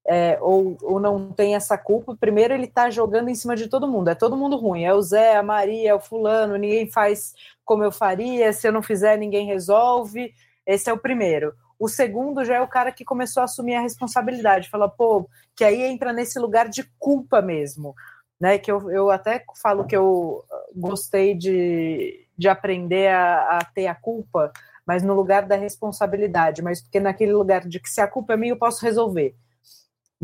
[0.06, 3.88] é, ou, ou não tem essa culpa, primeiro ele está jogando em cima de todo
[3.88, 4.08] mundo.
[4.08, 4.84] É todo mundo ruim.
[4.84, 8.72] É o Zé, a Maria, é o fulano, ninguém faz como eu faria, se eu
[8.72, 10.34] não fizer, ninguém resolve.
[10.66, 11.54] Esse é o primeiro.
[11.78, 15.64] O segundo já é o cara que começou a assumir a responsabilidade, fala, pô, que
[15.64, 17.94] aí entra nesse lugar de culpa mesmo,
[18.40, 18.58] né?
[18.58, 23.94] Que eu, eu até falo que eu gostei de, de aprender a, a ter a
[23.94, 24.52] culpa,
[24.86, 28.36] mas no lugar da responsabilidade, mas porque naquele lugar de que se a culpa é
[28.36, 29.34] minha, eu posso resolver.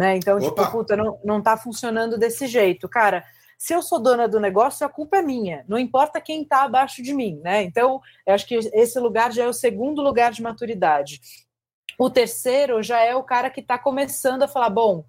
[0.01, 0.17] Né?
[0.17, 0.65] Então, tipo, Opa.
[0.65, 2.89] tipo, puta, não, não tá funcionando desse jeito.
[2.89, 3.23] Cara,
[3.59, 7.03] se eu sou dona do negócio, a culpa é minha, não importa quem está abaixo
[7.03, 7.63] de mim, né?
[7.65, 11.21] Então, eu acho que esse lugar já é o segundo lugar de maturidade.
[11.99, 15.05] O terceiro já é o cara que está começando a falar: bom,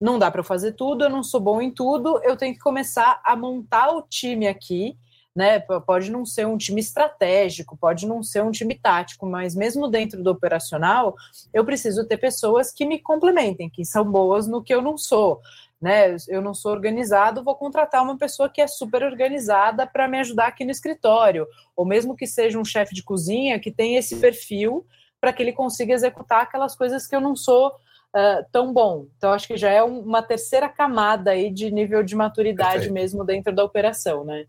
[0.00, 2.60] não dá para eu fazer tudo, eu não sou bom em tudo, eu tenho que
[2.60, 4.96] começar a montar o time aqui.
[5.34, 9.88] Né, pode não ser um time estratégico, pode não ser um time tático, mas mesmo
[9.88, 11.16] dentro do operacional,
[11.52, 15.40] eu preciso ter pessoas que me complementem, que são boas no que eu não sou
[15.84, 16.16] né?
[16.28, 20.46] Eu não sou organizado, vou contratar uma pessoa que é super organizada para me ajudar
[20.46, 24.86] aqui no escritório, ou mesmo que seja um chefe de cozinha que tem esse perfil
[25.20, 29.08] para que ele consiga executar aquelas coisas que eu não sou uh, tão bom.
[29.18, 32.94] Então, acho que já é uma terceira camada aí de nível de maturidade Perfeito.
[32.94, 34.46] mesmo dentro da operação, né?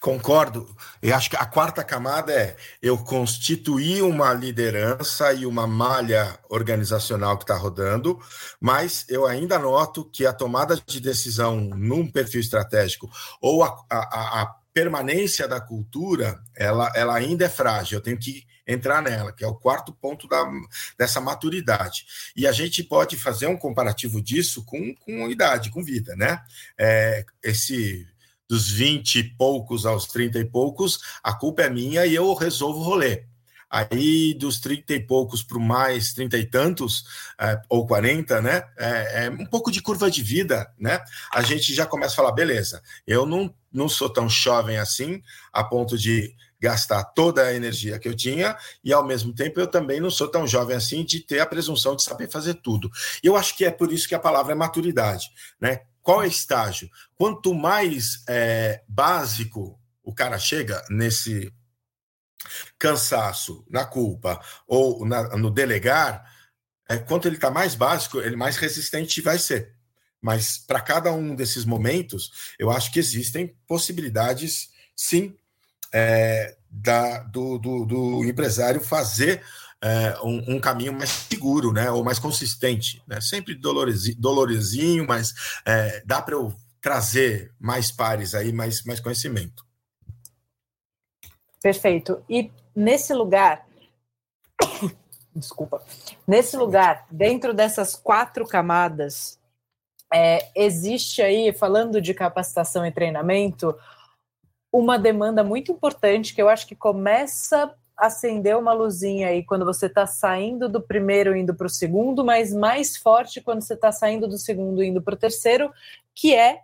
[0.00, 0.74] Concordo.
[1.02, 7.36] E acho que a quarta camada é eu constituir uma liderança e uma malha organizacional
[7.36, 8.18] que está rodando,
[8.60, 14.42] mas eu ainda noto que a tomada de decisão num perfil estratégico ou a, a,
[14.42, 17.98] a permanência da cultura, ela, ela ainda é frágil.
[17.98, 20.44] Eu tenho que entrar nela, que é o quarto ponto da,
[20.98, 22.04] dessa maturidade.
[22.34, 26.42] E a gente pode fazer um comparativo disso com, com idade, com vida, né?
[26.78, 28.06] É, esse
[28.48, 32.80] dos 20 e poucos aos 30 e poucos, a culpa é minha e eu resolvo
[32.80, 33.24] o rolê.
[33.70, 37.04] Aí, dos 30 e poucos para mais 30 e tantos,
[37.40, 38.62] é, ou 40, né?
[38.78, 41.00] É, é, um pouco de curva de vida, né?
[41.32, 45.20] A gente já começa a falar, beleza, eu não, não sou tão jovem assim,
[45.52, 49.66] a ponto de gastar toda a energia que eu tinha, e ao mesmo tempo eu
[49.66, 52.88] também não sou tão jovem assim de ter a presunção de saber fazer tudo.
[53.24, 55.30] E eu acho que é por isso que a palavra é maturidade,
[55.60, 55.80] né?
[56.04, 56.90] Qual é o estágio?
[57.16, 61.50] Quanto mais é, básico o cara chega nesse
[62.78, 66.30] cansaço, na culpa ou na, no delegar,
[66.86, 69.74] é, quanto ele está mais básico, ele mais resistente vai ser.
[70.20, 75.34] Mas para cada um desses momentos, eu acho que existem possibilidades, sim,
[75.90, 79.42] é, da, do, do, do empresário fazer
[79.84, 83.20] é, um, um, caminho mais seguro, né, ou mais consistente, né?
[83.20, 85.34] Sempre dolorosinho mas
[85.66, 89.62] é, dá para eu trazer mais pares aí, mais, mais conhecimento.
[91.62, 92.24] Perfeito.
[92.28, 93.66] E nesse lugar,
[95.36, 95.82] desculpa,
[96.26, 99.38] nesse lugar, dentro dessas quatro camadas,
[100.12, 103.74] é, existe aí, falando de capacitação e treinamento,
[104.72, 109.86] uma demanda muito importante que eu acho que começa acender uma luzinha aí quando você
[109.86, 114.26] está saindo do primeiro indo para o segundo, mas mais forte quando você está saindo
[114.26, 115.72] do segundo indo para o terceiro,
[116.14, 116.62] que é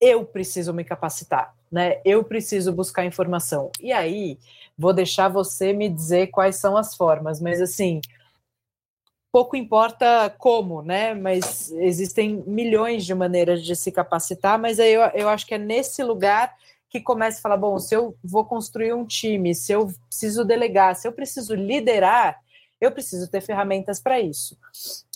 [0.00, 2.00] eu preciso me capacitar, né?
[2.04, 3.70] Eu preciso buscar informação.
[3.80, 4.38] E aí
[4.76, 8.00] vou deixar você me dizer quais são as formas, mas assim
[9.36, 11.12] pouco importa como, né?
[11.12, 15.58] Mas existem milhões de maneiras de se capacitar, mas aí eu, eu acho que é
[15.58, 16.54] nesse lugar
[16.98, 20.96] que comece a falar: bom, se eu vou construir um time, se eu preciso delegar,
[20.96, 22.40] se eu preciso liderar,
[22.80, 24.56] eu preciso ter ferramentas para isso.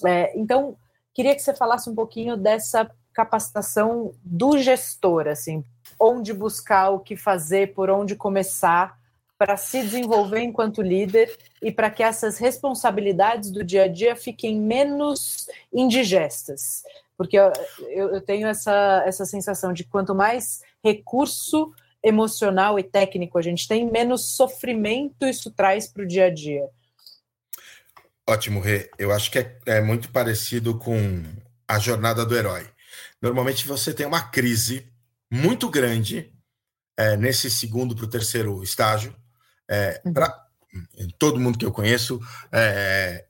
[0.06, 0.76] É, então,
[1.14, 5.64] queria que você falasse um pouquinho dessa capacitação do gestor, assim,
[5.98, 8.98] onde buscar o que fazer, por onde começar
[9.36, 14.60] para se desenvolver enquanto líder e para que essas responsabilidades do dia a dia fiquem
[14.60, 16.82] menos indigestas.
[17.16, 17.50] Porque eu,
[17.88, 23.90] eu tenho essa, essa sensação de quanto mais recurso emocional e técnico a gente tem,
[23.90, 26.68] menos sofrimento isso traz para o dia a dia.
[28.28, 28.90] Ótimo, Rê.
[28.98, 31.22] Eu acho que é, é muito parecido com
[31.66, 32.68] a jornada do herói.
[33.20, 34.90] Normalmente você tem uma crise
[35.30, 36.32] muito grande
[36.96, 39.14] é, nesse segundo para o terceiro estágio.
[39.68, 40.12] É, uhum.
[40.12, 40.46] pra,
[41.18, 42.20] todo mundo que eu conheço
[42.52, 43.24] é,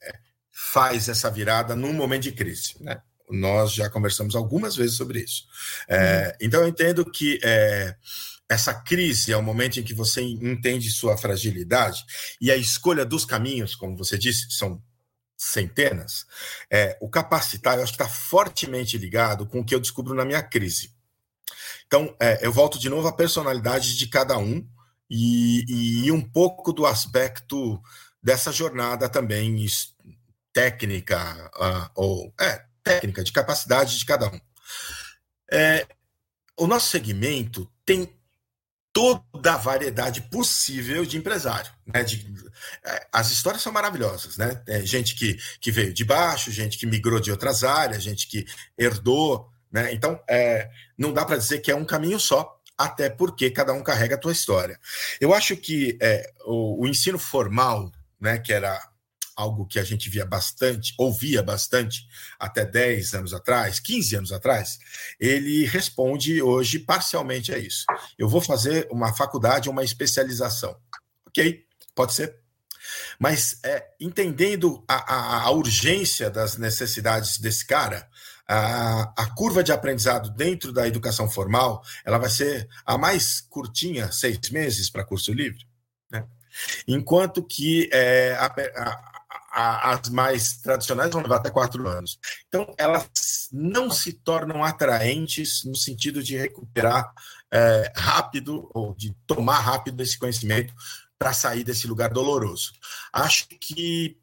[0.50, 2.74] faz essa virada num momento de crise.
[2.80, 3.00] Né?
[3.30, 5.46] Nós já conversamos algumas vezes sobre isso.
[5.88, 6.32] É, uhum.
[6.40, 7.96] Então, eu entendo que é,
[8.48, 12.04] essa crise é o momento em que você entende sua fragilidade
[12.40, 14.82] e a escolha dos caminhos, como você disse, são
[15.36, 16.26] centenas.
[16.70, 20.24] É, o capacitar, eu acho que está fortemente ligado com o que eu descubro na
[20.24, 20.92] minha crise.
[21.86, 24.66] Então, é, eu volto de novo à personalidade de cada um
[25.08, 27.80] e, e um pouco do aspecto
[28.22, 29.66] dessa jornada também
[30.52, 34.40] técnica, uh, ou é, técnica, de capacidade de cada um.
[35.50, 35.86] É,
[36.56, 38.14] o nosso segmento tem
[38.92, 41.70] toda a variedade possível de empresário.
[41.86, 42.02] Né?
[42.02, 42.34] De,
[42.84, 44.62] é, as histórias são maravilhosas, né?
[44.66, 48.44] É gente que, que veio de baixo, gente que migrou de outras áreas, gente que
[48.76, 49.48] herdou.
[49.70, 49.92] Né?
[49.92, 53.82] Então, é, não dá para dizer que é um caminho só, até porque cada um
[53.82, 54.78] carrega a sua história.
[55.20, 58.89] Eu acho que é, o, o ensino formal, né, que era
[59.40, 62.06] algo que a gente via bastante, ouvia bastante
[62.38, 64.78] até 10 anos atrás, 15 anos atrás,
[65.18, 67.86] ele responde hoje parcialmente a isso.
[68.18, 70.76] Eu vou fazer uma faculdade, uma especialização.
[71.26, 72.38] Ok, pode ser.
[73.18, 78.08] Mas é, entendendo a, a, a urgência das necessidades desse cara,
[78.46, 84.10] a, a, curva de aprendizado dentro da educação formal ela vai ser a mais curtinha,
[84.10, 85.64] seis meses para curso livre.
[86.10, 86.26] Né?
[86.88, 89.10] Enquanto que é, a, a,
[89.50, 92.18] as mais tradicionais vão levar até quatro anos.
[92.46, 97.12] Então, elas não se tornam atraentes no sentido de recuperar
[97.52, 100.72] é, rápido ou de tomar rápido esse conhecimento
[101.18, 102.72] para sair desse lugar doloroso.
[103.12, 104.16] Acho que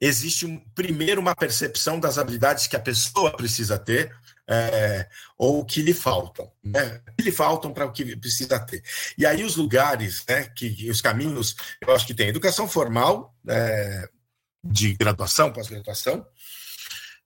[0.00, 4.14] existe um, primeiro uma percepção das habilidades que a pessoa precisa ter
[4.48, 7.00] é, ou que lhe faltam, né?
[7.16, 8.82] que lhe faltam para o que precisa ter.
[9.16, 14.08] E aí os lugares, né, que, os caminhos, eu acho que tem educação formal, é,
[14.62, 16.26] de graduação, pós-graduação,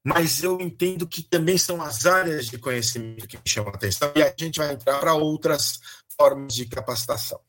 [0.04, 4.12] mas eu entendo que também são as áreas de conhecimento que me chamam a atenção,
[4.14, 5.81] e a gente vai entrar para outras
[6.16, 7.40] formas de capacitação.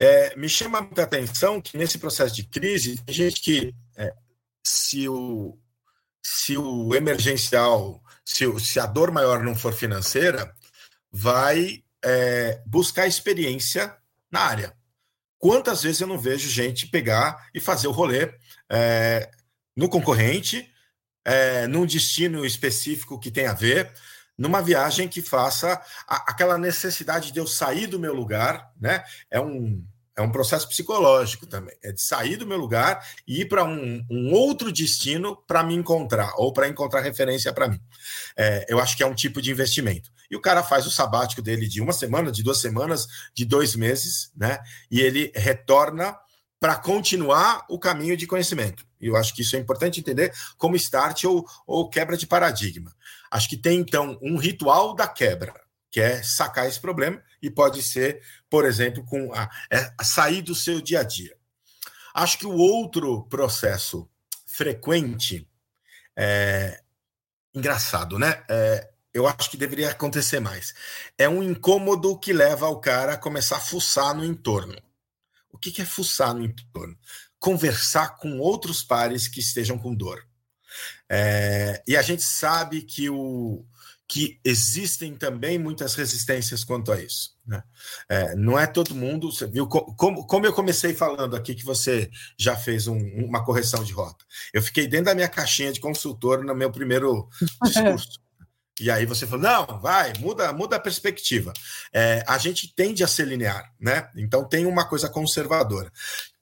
[0.00, 4.12] É, me chama muita atenção que nesse processo de crise, tem gente que, é,
[4.64, 5.56] se, o,
[6.22, 10.54] se o emergencial se, se a dor maior não for financeira,
[11.10, 13.94] vai é, buscar experiência
[14.30, 14.76] na área.
[15.38, 18.32] Quantas vezes eu não vejo gente pegar e fazer o rolê
[18.70, 19.30] é,
[19.76, 20.70] no concorrente,
[21.24, 23.92] é, num destino específico que tem a ver,
[24.38, 29.04] numa viagem que faça a, aquela necessidade de eu sair do meu lugar, né?
[29.30, 29.84] É um,
[30.16, 31.76] é um processo psicológico também.
[31.82, 35.74] É de sair do meu lugar e ir para um, um, outro destino para me
[35.74, 37.80] encontrar, ou para encontrar referência para mim.
[38.36, 40.10] É, eu acho que é um tipo de investimento.
[40.30, 43.74] E o cara faz o sabático dele de uma semana, de duas semanas, de dois
[43.74, 44.58] meses, né?
[44.90, 46.16] E ele retorna
[46.60, 48.84] para continuar o caminho de conhecimento.
[49.00, 52.94] E eu acho que isso é importante entender como start ou, ou quebra de paradigma.
[53.30, 55.61] Acho que tem, então, um ritual da quebra
[55.92, 60.54] que é sacar esse problema, e pode ser, por exemplo, com a, é, sair do
[60.54, 61.36] seu dia a dia.
[62.14, 64.08] Acho que o outro processo
[64.46, 65.46] frequente
[66.16, 66.82] é
[67.54, 68.42] engraçado, né?
[68.48, 70.74] É, eu acho que deveria acontecer mais.
[71.18, 74.74] É um incômodo que leva o cara a começar a fuçar no entorno.
[75.50, 76.96] O que, que é fuçar no entorno?
[77.38, 80.26] Conversar com outros pares que estejam com dor.
[81.06, 83.66] É, e a gente sabe que o,
[84.12, 87.34] que existem também muitas resistências quanto a isso.
[87.46, 87.62] Né?
[88.06, 89.32] É, não é todo mundo.
[89.32, 93.82] Você viu como, como eu comecei falando aqui que você já fez um, uma correção
[93.82, 94.22] de rota.
[94.52, 97.26] Eu fiquei dentro da minha caixinha de consultor no meu primeiro
[97.64, 98.20] discurso.
[98.78, 101.50] E aí você falou, não, vai, muda, muda a perspectiva.
[101.90, 104.10] É, a gente tende a ser linear, né?
[104.14, 105.90] Então tem uma coisa conservadora.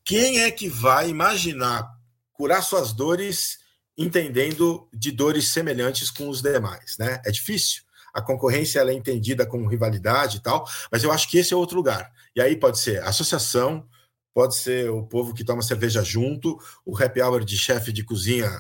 [0.03, 1.89] Quem é que vai imaginar
[2.33, 3.60] curar suas dores
[4.01, 7.21] entendendo de dores semelhantes com os demais, né?
[7.25, 7.83] É difícil.
[8.15, 11.57] A concorrência ela é entendida como rivalidade e tal, mas eu acho que esse é
[11.57, 12.11] outro lugar.
[12.35, 13.87] E aí pode ser associação,
[14.35, 18.51] pode ser o povo que toma cerveja junto, o happy hour de chefe de cozinha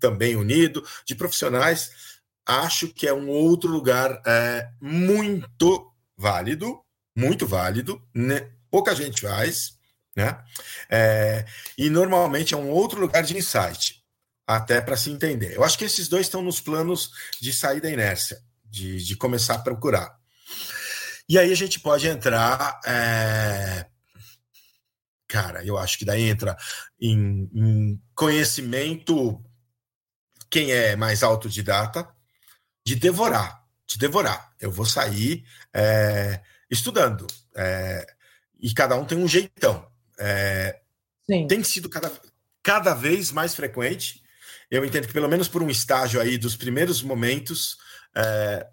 [0.00, 1.92] também unido, de profissionais.
[2.46, 6.80] Acho que é um outro lugar é, muito válido,
[7.14, 8.50] muito válido, né?
[8.70, 9.78] pouca gente faz,
[10.16, 10.42] né?
[10.90, 11.44] É,
[11.76, 14.01] e normalmente é um outro lugar de insight
[14.56, 15.54] até para se entender.
[15.54, 17.10] Eu acho que esses dois estão nos planos
[17.40, 20.16] de sair da inércia, de, de começar a procurar.
[21.28, 22.80] E aí a gente pode entrar.
[22.84, 23.86] É...
[25.28, 26.56] Cara, eu acho que daí entra
[27.00, 29.42] em, em conhecimento,
[30.50, 32.06] quem é mais autodidata,
[32.84, 34.52] de devorar, de devorar.
[34.60, 37.26] Eu vou sair é, estudando.
[37.56, 38.06] É,
[38.60, 39.90] e cada um tem um jeitão.
[40.18, 40.80] É,
[41.48, 42.12] tem sido cada,
[42.62, 44.21] cada vez mais frequente
[44.72, 47.76] eu entendo que pelo menos por um estágio aí dos primeiros momentos,
[48.16, 48.66] é,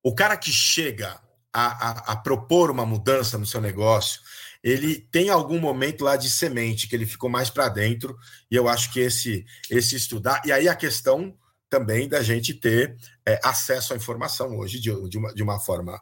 [0.00, 1.20] o cara que chega
[1.52, 4.20] a, a, a, propor uma mudança no seu negócio,
[4.62, 8.16] ele tem algum momento lá de semente que ele ficou mais para dentro,
[8.48, 11.36] e eu acho que esse, esse estudar, e aí a questão
[11.68, 12.96] também da gente ter
[13.26, 16.00] é, acesso à informação hoje de, de, uma, de uma forma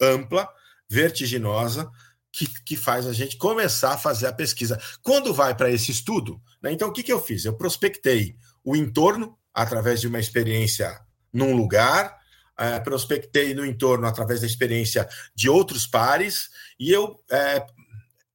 [0.00, 0.48] ampla,
[0.90, 1.88] vertiginosa,
[2.32, 4.80] que, que faz a gente começar a fazer a pesquisa.
[5.00, 7.44] Quando vai para esse estudo, né, então o que, que eu fiz?
[7.44, 11.00] Eu prospectei o entorno através de uma experiência
[11.32, 12.16] num lugar,
[12.58, 17.64] é, prospectei no entorno através da experiência de outros pares e eu é,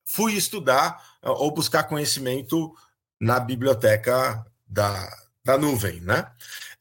[0.05, 2.73] fui estudar ou buscar conhecimento
[3.19, 5.09] na biblioteca da,
[5.43, 6.31] da nuvem, né?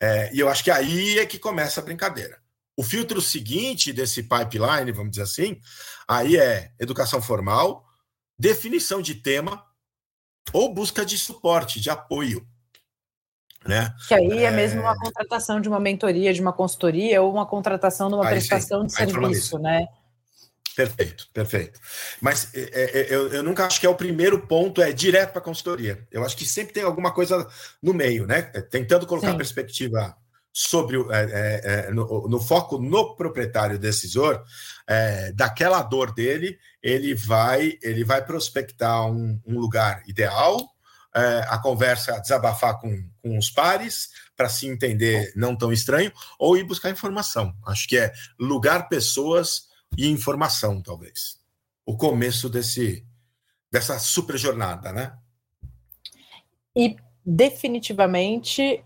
[0.00, 2.38] É, e eu acho que aí é que começa a brincadeira.
[2.76, 5.60] O filtro seguinte desse pipeline, vamos dizer assim,
[6.06, 7.84] aí é educação formal,
[8.38, 9.64] definição de tema
[10.52, 12.46] ou busca de suporte, de apoio.
[13.66, 13.92] Né?
[14.06, 17.44] Que aí é, é mesmo uma contratação de uma mentoria, de uma consultoria ou uma
[17.44, 19.86] contratação de uma aí, prestação sim, de serviço, né?
[20.78, 21.80] Perfeito, perfeito.
[22.20, 25.32] Mas é, é, é, eu, eu, nunca acho que é o primeiro ponto, é direto
[25.32, 26.06] para a consultoria.
[26.08, 27.48] Eu acho que sempre tem alguma coisa
[27.82, 28.48] no meio, né?
[28.54, 29.36] É, tentando colocar Sim.
[29.36, 30.16] perspectiva
[30.52, 34.42] sobre o, é, no, no, foco no proprietário decisor,
[35.34, 40.58] daquela dor dele, ele vai ele vai prospectar um, um lugar ideal,
[41.48, 46.64] a conversa, desabafar com, com os pares, para se entender não tão estranho, ou ir
[46.64, 47.54] buscar informação.
[47.66, 51.38] Acho que é lugar, pessoas e informação, talvez.
[51.84, 53.04] O começo desse
[53.70, 55.12] dessa super jornada, né?
[56.74, 58.82] E definitivamente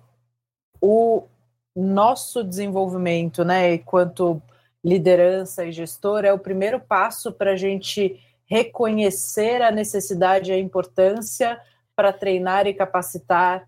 [0.80, 1.28] o
[1.74, 4.43] nosso desenvolvimento, né, enquanto
[4.85, 10.59] liderança e gestor, é o primeiro passo para a gente reconhecer a necessidade e a
[10.59, 11.59] importância
[12.03, 13.64] para treinar e capacitar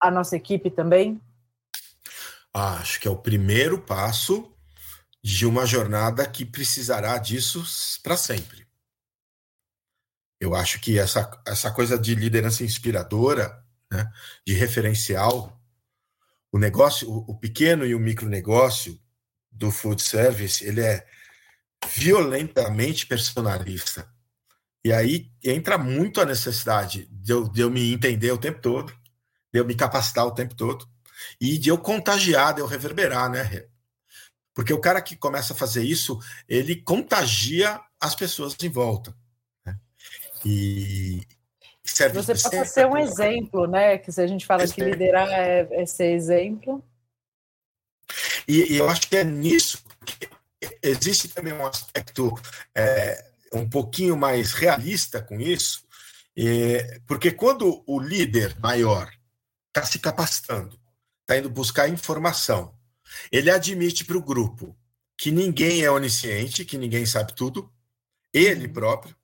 [0.00, 1.22] a nossa equipe também?
[2.52, 4.52] Acho que é o primeiro passo
[5.22, 7.62] de uma jornada que precisará disso
[8.02, 8.66] para sempre.
[10.40, 14.10] Eu acho que essa, essa coisa de liderança inspiradora, né,
[14.44, 15.56] de referencial,
[16.50, 19.00] o negócio, o, o pequeno e o micronegócio
[19.52, 21.06] do food service, ele é
[21.86, 24.12] violentamente personalista.
[24.88, 28.90] E aí entra muito a necessidade de eu, de eu me entender o tempo todo,
[29.52, 30.88] de eu me capacitar o tempo todo
[31.38, 33.66] e de eu contagiar, de eu reverberar, né?
[34.54, 36.18] Porque o cara que começa a fazer isso,
[36.48, 39.14] ele contagia as pessoas em volta.
[39.66, 39.78] Né?
[40.42, 41.20] E
[41.84, 43.98] serve Você passa a ser um exemplo, né?
[43.98, 46.82] Que se a gente fala que liderar é, é ser exemplo.
[48.48, 50.30] E, e, eu acho que é nisso que
[50.82, 52.34] existe também um aspecto
[52.74, 55.86] é, um pouquinho mais realista com isso,
[56.36, 59.10] é, porque quando o líder maior
[59.68, 60.78] está se capacitando,
[61.22, 62.74] está indo buscar informação,
[63.32, 64.76] ele admite para o grupo
[65.16, 67.72] que ninguém é onisciente, que ninguém sabe tudo,
[68.32, 68.72] ele uhum.
[68.72, 69.16] próprio,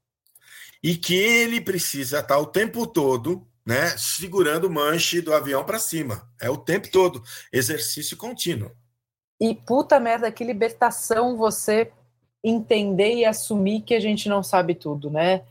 [0.83, 5.79] e que ele precisa estar o tempo todo né, segurando o manche do avião para
[5.79, 6.29] cima.
[6.41, 7.23] É o tempo todo,
[7.53, 8.71] exercício contínuo.
[9.41, 11.91] E puta merda, que libertação você
[12.45, 15.43] entender e assumir que a gente não sabe tudo, né?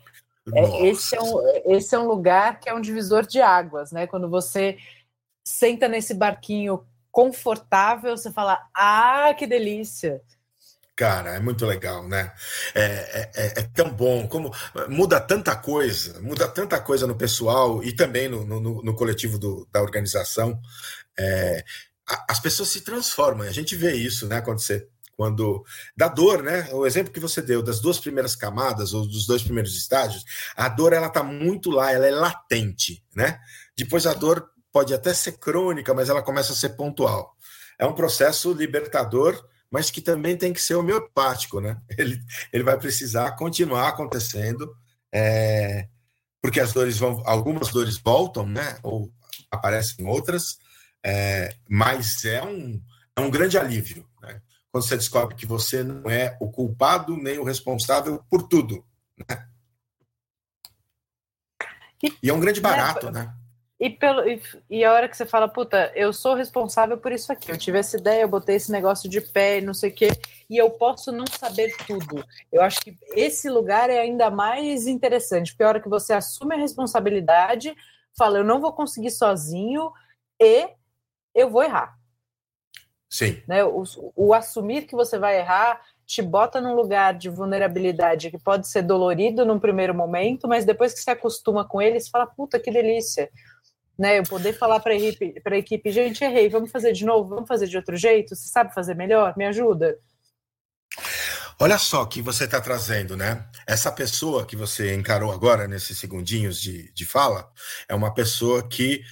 [0.53, 4.05] É, esse, é um, esse é um lugar que é um divisor de águas, né?
[4.05, 4.77] Quando você
[5.43, 10.21] senta nesse barquinho confortável, você fala, ah, que delícia.
[10.95, 12.31] Cara, é muito legal, né?
[12.75, 14.51] É, é, é, é, tão bom, como
[14.89, 19.67] muda tanta coisa, muda tanta coisa no pessoal e também no, no, no coletivo do,
[19.71, 20.59] da organização.
[21.17, 21.63] É,
[22.29, 25.63] as pessoas se transformam, a gente vê isso né, acontecer quando
[25.95, 26.69] da dor, né?
[26.71, 30.23] O exemplo que você deu das duas primeiras camadas ou dos dois primeiros estágios,
[30.55, 33.39] a dor ela tá muito lá, ela é latente, né?
[33.77, 37.35] Depois a dor pode até ser crônica, mas ela começa a ser pontual.
[37.79, 39.39] É um processo libertador,
[39.69, 41.79] mas que também tem que ser homeopático, né?
[41.97, 42.19] Ele,
[42.51, 44.75] ele vai precisar continuar acontecendo,
[45.11, 45.87] é,
[46.41, 48.77] porque as dores vão, algumas dores voltam, né?
[48.83, 49.11] Ou
[49.49, 50.57] aparecem outras,
[51.03, 52.81] é, mas é um,
[53.15, 54.07] é um grande alívio?
[54.73, 58.83] Quando você descobre que você não é o culpado nem o responsável por tudo,
[59.29, 59.47] né?
[62.23, 63.31] E é um grande barato, né?
[63.79, 67.31] E, pelo, e, e, a hora que você fala, puta, eu sou responsável por isso
[67.31, 70.09] aqui, eu tive essa ideia, eu botei esse negócio de pé, não sei o quê,
[70.49, 72.25] e eu posso não saber tudo.
[72.51, 76.55] Eu acho que esse lugar é ainda mais interessante, porque a hora que você assume
[76.55, 77.75] a responsabilidade,
[78.17, 79.91] fala, eu não vou conseguir sozinho
[80.41, 80.67] e
[81.35, 81.95] eu vou errar.
[83.13, 83.43] Sim.
[83.47, 83.63] Né?
[83.63, 83.83] O,
[84.15, 88.81] o assumir que você vai errar te bota num lugar de vulnerabilidade que pode ser
[88.81, 92.71] dolorido num primeiro momento, mas depois que você acostuma com ele, você fala, puta, que
[92.71, 93.29] delícia
[93.97, 94.19] né?
[94.19, 97.29] Eu poder falar para a equipe, para a equipe, gente, errei, vamos fazer de novo,
[97.29, 98.35] vamos fazer de outro jeito.
[98.35, 99.35] Você sabe fazer melhor?
[99.37, 99.97] Me ajuda.
[101.59, 103.47] Olha só que você está trazendo, né?
[103.67, 107.49] Essa pessoa que você encarou agora nesses segundinhos de, de fala
[107.87, 109.03] é uma pessoa que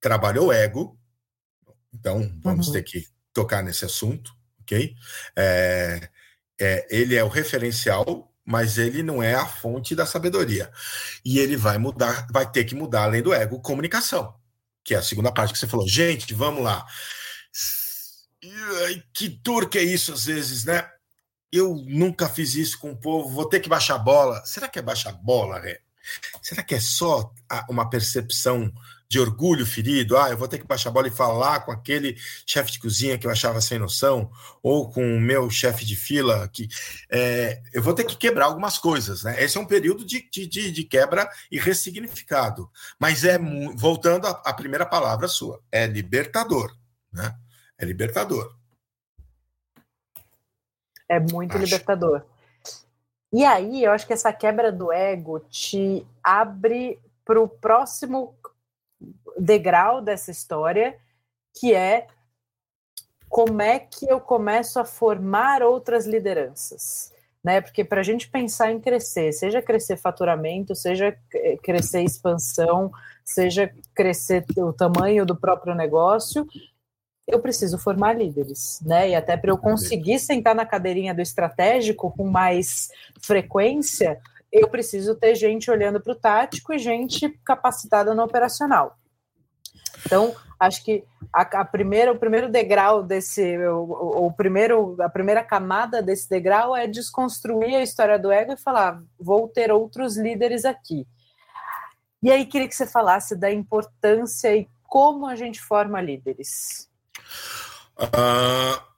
[0.00, 0.98] trabalhou ego.
[1.92, 2.72] Então vamos uhum.
[2.72, 3.04] ter que
[3.40, 4.94] tocar nesse assunto, ok?
[5.34, 6.08] É,
[6.60, 10.70] é, ele é o referencial, mas ele não é a fonte da sabedoria.
[11.24, 14.34] E ele vai mudar, vai ter que mudar, além do ego, comunicação,
[14.84, 15.88] que é a segunda parte que você falou.
[15.88, 16.86] Gente, vamos lá.
[19.14, 20.88] que dor que é isso às vezes, né?
[21.50, 24.44] Eu nunca fiz isso com o povo, vou ter que baixar a bola.
[24.44, 25.78] Será que é baixar a bola, né?
[26.42, 27.32] Será que é só
[27.68, 28.72] uma percepção
[29.10, 30.16] de orgulho ferido?
[30.16, 33.18] Ah, eu vou ter que baixar a bola e falar com aquele chefe de cozinha
[33.18, 34.30] que eu achava sem noção,
[34.62, 36.68] ou com o meu chefe de fila, que
[37.10, 39.42] é, eu vou ter que quebrar algumas coisas, né?
[39.42, 42.70] Esse é um período de, de, de quebra e ressignificado.
[43.00, 43.36] Mas é,
[43.74, 46.72] voltando à primeira palavra sua, é libertador,
[47.12, 47.34] né?
[47.76, 48.54] É libertador.
[51.08, 51.64] É muito acho.
[51.64, 52.22] libertador.
[53.32, 58.34] E aí, eu acho que essa quebra do ego te abre para o próximo
[59.38, 60.96] degrau dessa história,
[61.58, 62.06] que é
[63.28, 67.12] como é que eu começo a formar outras lideranças.
[67.42, 67.60] Né?
[67.60, 71.16] Porque para a gente pensar em crescer, seja crescer faturamento, seja
[71.62, 72.90] crescer expansão,
[73.24, 76.46] seja crescer o tamanho do próprio negócio,
[77.26, 79.10] eu preciso formar líderes, né?
[79.10, 82.88] E até para eu conseguir sentar na cadeirinha do estratégico com mais
[83.22, 84.20] frequência,
[84.52, 88.96] eu preciso ter gente olhando para o tático e gente capacitada no operacional.
[90.04, 95.44] Então, acho que a, a primeira, o primeiro degrau desse, o, o, primeiro, a primeira
[95.44, 100.64] camada desse degrau é desconstruir a história do ego e falar: vou ter outros líderes
[100.64, 101.06] aqui.
[102.22, 106.88] E aí queria que você falasse da importância e como a gente forma líderes.
[107.98, 108.89] Uh,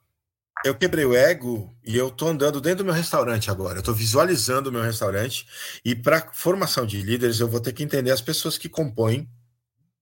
[0.64, 3.76] eu quebrei o ego e eu estou andando dentro do meu restaurante agora.
[3.76, 5.46] Eu estou visualizando o meu restaurante
[5.84, 9.28] e para formação de líderes eu vou ter que entender as pessoas que compõem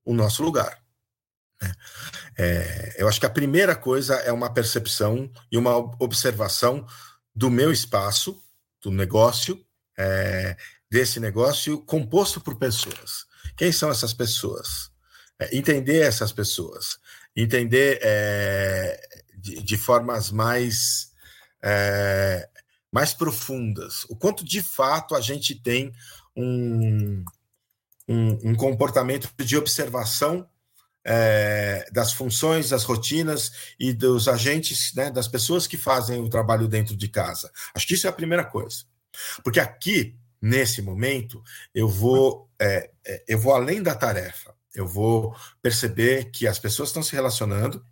[0.04, 0.82] o nosso lugar.
[1.60, 1.72] Né?
[2.38, 6.86] É, eu acho que a primeira coisa é uma percepção e uma observação
[7.34, 8.42] do meu espaço,
[8.82, 9.64] do negócio,
[9.98, 10.56] é,
[10.90, 13.26] desse negócio composto por pessoas.
[13.56, 14.90] Quem são essas pessoas?
[15.38, 16.98] É, entender essas pessoas
[17.34, 19.00] entender é,
[19.40, 21.12] de, de, formas mais,
[21.62, 22.48] é,
[22.92, 25.92] mais profundas o quanto de fato a gente tem
[26.36, 27.24] um,
[28.08, 30.48] um, um comportamento de observação
[31.04, 36.68] é, das funções, das rotinas e dos agentes, né, das pessoas que fazem o trabalho
[36.68, 37.50] dentro de casa.
[37.74, 38.84] Acho que isso é a primeira coisa.
[39.42, 41.42] Porque aqui, nesse momento,
[41.74, 46.90] eu vou, é, é, eu vou além da tarefa eu vou perceber que as pessoas
[46.90, 47.84] estão se relacionando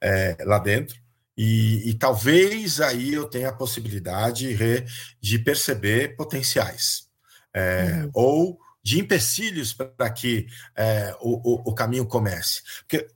[0.00, 0.96] é, lá dentro
[1.36, 4.56] e, e, talvez aí eu tenha a possibilidade
[5.20, 7.08] de perceber potenciais
[7.52, 8.10] é, uhum.
[8.14, 12.62] ou de empecilhos para que é, o, o, o, caminho comece.
[12.80, 13.06] Porque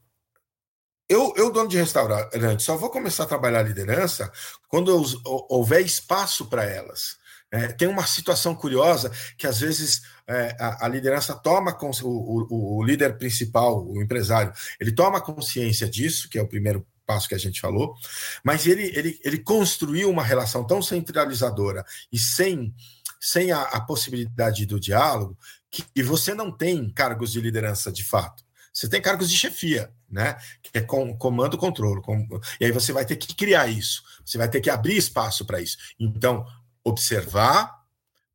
[1.09, 4.31] eu, eu, dono de restaurante, só vou começar a trabalhar a liderança
[4.69, 5.03] quando eu,
[5.49, 7.19] houver espaço para elas.
[7.53, 12.79] É, tem uma situação curiosa que às vezes é, a, a, liderança toma o, o,
[12.79, 17.35] o, líder principal, o empresário, ele toma consciência disso, que é o primeiro passo que
[17.35, 17.97] a gente falou,
[18.45, 22.73] mas ele, ele, ele construiu uma relação tão centralizadora e sem,
[23.21, 25.37] sem a, a possibilidade do diálogo
[25.69, 28.45] que você não tem cargos de liderança de fato.
[28.73, 30.37] Você tem cargos de chefia, né?
[30.63, 32.01] Que é com, comando, controle.
[32.03, 32.27] Com,
[32.61, 34.03] e aí você vai ter que criar isso.
[34.25, 35.77] Você vai ter que abrir espaço para isso.
[35.99, 36.47] Então,
[36.85, 37.83] observar,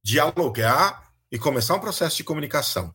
[0.04, 2.94] dialogar e começar um processo de comunicação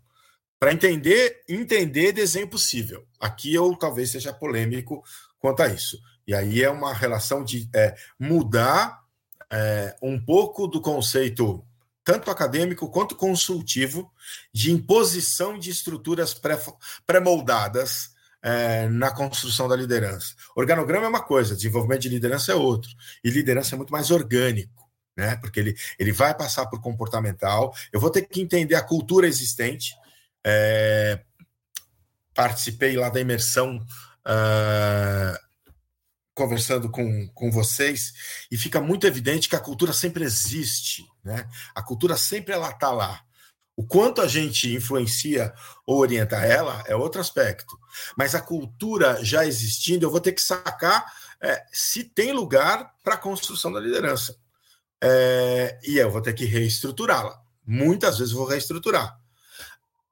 [0.59, 3.07] para entender entender desenho possível.
[3.19, 5.03] Aqui eu talvez seja polêmico
[5.39, 5.99] quanto a isso.
[6.27, 9.01] E aí é uma relação de é, mudar
[9.51, 11.65] é, um pouco do conceito
[12.05, 14.11] tanto acadêmico quanto consultivo
[14.53, 16.35] de imposição de estruturas
[17.07, 18.11] pré-moldadas
[18.43, 20.35] é, na construção da liderança.
[20.57, 22.91] Organograma é uma coisa, desenvolvimento de liderança é outro.
[23.23, 24.80] E liderança é muito mais orgânico
[25.21, 25.37] né?
[25.37, 27.75] Porque ele, ele vai passar por comportamental.
[27.93, 29.95] Eu vou ter que entender a cultura existente.
[30.43, 31.21] É,
[32.35, 35.39] participei lá da imersão uh,
[36.35, 41.47] conversando com, com vocês e fica muito evidente que a cultura sempre existe, né?
[41.75, 43.23] A cultura sempre ela está lá.
[43.77, 45.53] O quanto a gente influencia
[45.87, 47.79] ou orienta ela é outro aspecto.
[48.17, 51.05] Mas a cultura já existindo, eu vou ter que sacar
[51.43, 54.37] é, se tem lugar para a construção da liderança.
[55.03, 57.41] É, e eu vou ter que reestruturá-la.
[57.67, 59.19] Muitas vezes vou reestruturar.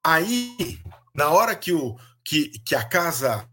[0.03, 0.79] Aí,
[1.15, 3.49] na hora que, o, que, que a casa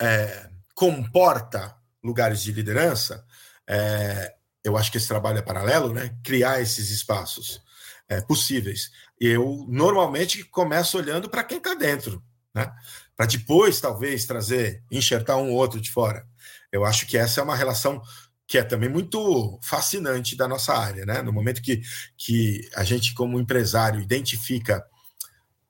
[0.00, 3.24] é, comporta lugares de liderança,
[3.66, 6.16] é, eu acho que esse trabalho é paralelo, né?
[6.22, 7.60] Criar esses espaços
[8.08, 8.90] é, possíveis.
[9.20, 12.22] Eu normalmente começo olhando para quem está dentro,
[12.54, 12.72] né?
[13.16, 16.26] Para depois, talvez, trazer, enxertar um outro de fora.
[16.72, 18.02] Eu acho que essa é uma relação
[18.46, 21.22] que é também muito fascinante da nossa área, né?
[21.22, 21.80] No momento que,
[22.16, 24.84] que a gente, como empresário, identifica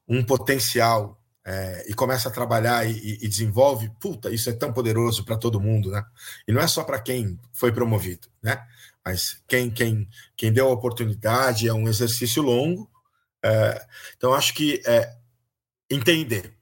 [0.09, 5.25] um potencial é, e começa a trabalhar e, e, desenvolve, puta, isso é tão poderoso
[5.25, 6.05] para todo mundo, né?
[6.49, 8.61] E não é só para quem foi promovido, né?
[9.05, 12.91] Mas quem, quem, quem deu a oportunidade é um exercício longo.
[13.45, 15.15] É, então, acho que é,
[15.91, 16.55] entender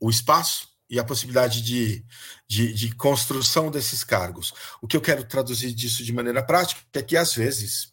[0.00, 2.04] o espaço e a possibilidade de,
[2.48, 4.52] de, de, construção desses cargos.
[4.82, 7.92] O que eu quero traduzir disso de maneira prática é que, às vezes,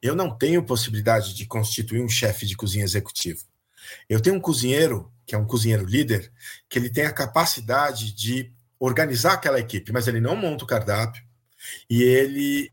[0.00, 3.44] eu não tenho possibilidade de constituir um chefe de cozinha executivo.
[4.08, 6.32] Eu tenho um cozinheiro, que é um cozinheiro líder,
[6.68, 11.22] que ele tem a capacidade de organizar aquela equipe, mas ele não monta o cardápio
[11.88, 12.70] e ele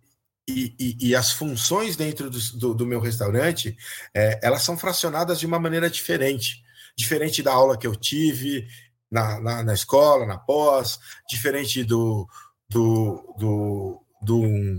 [0.47, 3.78] e, e, e as funções dentro do, do, do meu restaurante
[4.16, 6.64] é, elas são fracionadas de uma maneira diferente,
[6.95, 8.68] diferente da aula que eu tive
[9.12, 12.28] na, na, na escola, na pós, diferente do,
[12.70, 14.78] do, do, do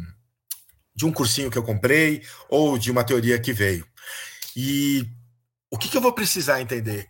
[0.94, 3.86] de um cursinho que eu comprei ou de uma teoria que veio.
[4.54, 5.06] E
[5.70, 7.08] o que, que eu vou precisar entender?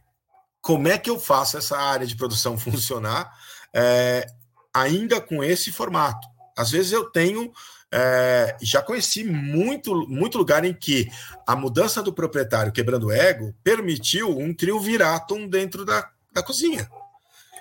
[0.61, 3.33] Como é que eu faço essa área de produção funcionar
[3.75, 4.27] é,
[4.73, 6.27] ainda com esse formato?
[6.57, 7.53] Às vezes eu tenho.
[7.93, 11.11] É, já conheci muito, muito lugar em que
[11.45, 16.89] a mudança do proprietário quebrando ego permitiu um trio viratum dentro da, da cozinha.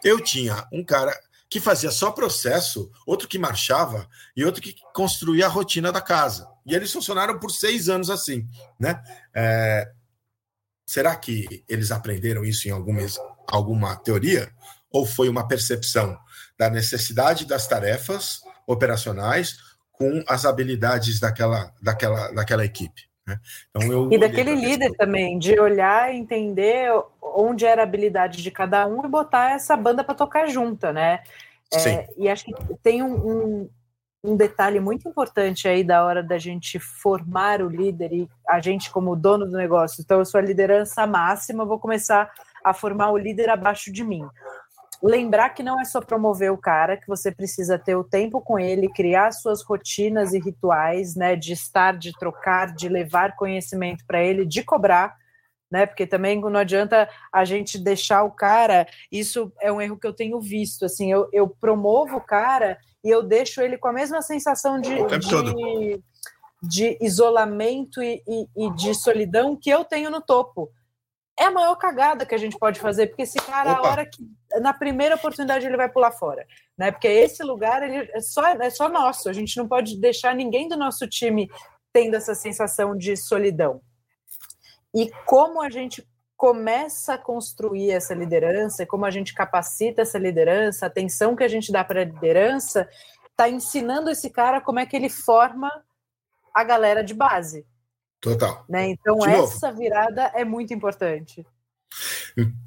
[0.03, 1.17] Eu tinha um cara
[1.49, 6.47] que fazia só processo, outro que marchava e outro que construía a rotina da casa.
[6.65, 8.47] E eles funcionaram por seis anos assim,
[8.79, 9.01] né?
[9.33, 9.91] É,
[10.85, 13.01] será que eles aprenderam isso em alguma,
[13.47, 14.51] alguma teoria?
[14.91, 16.17] Ou foi uma percepção
[16.57, 19.57] da necessidade das tarefas operacionais
[19.91, 23.08] com as habilidades daquela, daquela, daquela equipe?
[23.29, 23.39] Né?
[23.69, 28.51] Então, eu e daquele líder também, de olhar e entender onde era a habilidade de
[28.51, 31.21] cada um e botar essa banda para tocar junta, né?
[31.71, 33.69] É, e acho que tem um, um,
[34.23, 38.89] um, detalhe muito importante aí da hora da gente formar o líder e a gente
[38.89, 40.01] como dono do negócio.
[40.01, 42.31] Então, eu sou a liderança máxima, vou começar
[42.63, 44.27] a formar o líder abaixo de mim.
[45.01, 48.59] Lembrar que não é só promover o cara, que você precisa ter o tempo com
[48.59, 54.21] ele, criar suas rotinas e rituais, né, de estar, de trocar, de levar conhecimento para
[54.21, 55.15] ele, de cobrar
[55.71, 55.85] né?
[55.85, 58.87] Porque também não adianta a gente deixar o cara.
[59.11, 60.85] Isso é um erro que eu tenho visto.
[60.85, 64.95] Assim, eu, eu promovo o cara e eu deixo ele com a mesma sensação de,
[64.95, 66.03] de,
[66.63, 70.71] de, isolamento e, e, e, de solidão que eu tenho no topo.
[71.39, 73.87] É a maior cagada que a gente pode fazer, porque esse cara, Opa.
[73.87, 74.27] a hora que.
[74.61, 76.45] Na primeira oportunidade, ele vai pular fora.
[76.77, 76.91] Né?
[76.91, 79.29] Porque esse lugar ele é, só, é só nosso.
[79.29, 81.49] A gente não pode deixar ninguém do nosso time
[81.93, 83.81] tendo essa sensação de solidão
[84.93, 90.85] e como a gente começa a construir essa liderança, como a gente capacita essa liderança,
[90.85, 92.87] a atenção que a gente dá para a liderança,
[93.29, 95.69] está ensinando esse cara como é que ele forma
[96.53, 97.65] a galera de base.
[98.21, 98.65] Total.
[98.67, 98.89] Né?
[98.89, 99.79] Então, de essa novo.
[99.79, 101.45] virada é muito importante.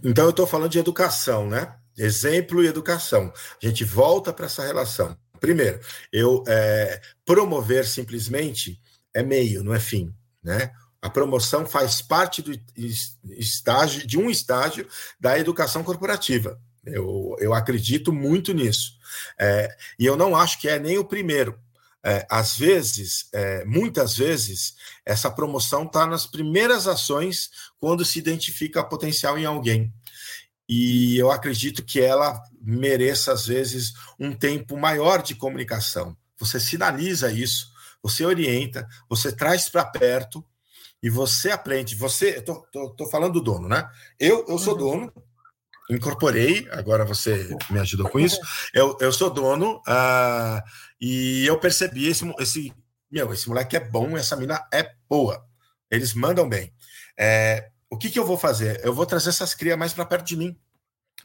[0.03, 1.74] Então, eu estou falando de educação, né?
[1.96, 3.32] Exemplo e educação.
[3.62, 5.16] A gente volta para essa relação.
[5.38, 5.80] Primeiro,
[6.12, 8.80] eu é, promover simplesmente
[9.14, 10.72] é meio, não é fim, né?
[11.03, 12.53] A promoção faz parte do
[13.28, 14.86] estágio, de um estágio
[15.18, 16.61] da educação corporativa.
[16.84, 18.92] Eu, eu acredito muito nisso.
[19.38, 21.59] É, e eu não acho que é nem o primeiro.
[22.05, 24.74] É, às vezes, é, muitas vezes,
[25.07, 29.92] essa promoção está nas primeiras ações quando se identifica potencial em alguém.
[30.68, 36.16] E eu acredito que ela mereça, às vezes, um tempo maior de comunicação.
[36.38, 37.70] Você sinaliza isso,
[38.03, 40.44] você orienta, você traz para perto
[41.03, 43.88] e você aprende, você, eu tô, tô, tô, falando do dono, né?
[44.18, 44.78] Eu, eu sou uhum.
[44.78, 45.12] dono,
[45.91, 48.39] incorporei, agora você me ajudou com isso.
[48.72, 50.62] Eu, eu sou dono uh,
[51.01, 52.72] e eu percebi esse, esse,
[53.11, 55.45] meu, esse moleque é bom, essa mina é boa.
[55.91, 56.72] Eles mandam bem.
[57.18, 58.80] É, o que, que eu vou fazer?
[58.85, 60.59] Eu vou trazer essas crias mais para perto de mim.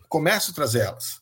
[0.10, 1.22] Começo a trazer elas.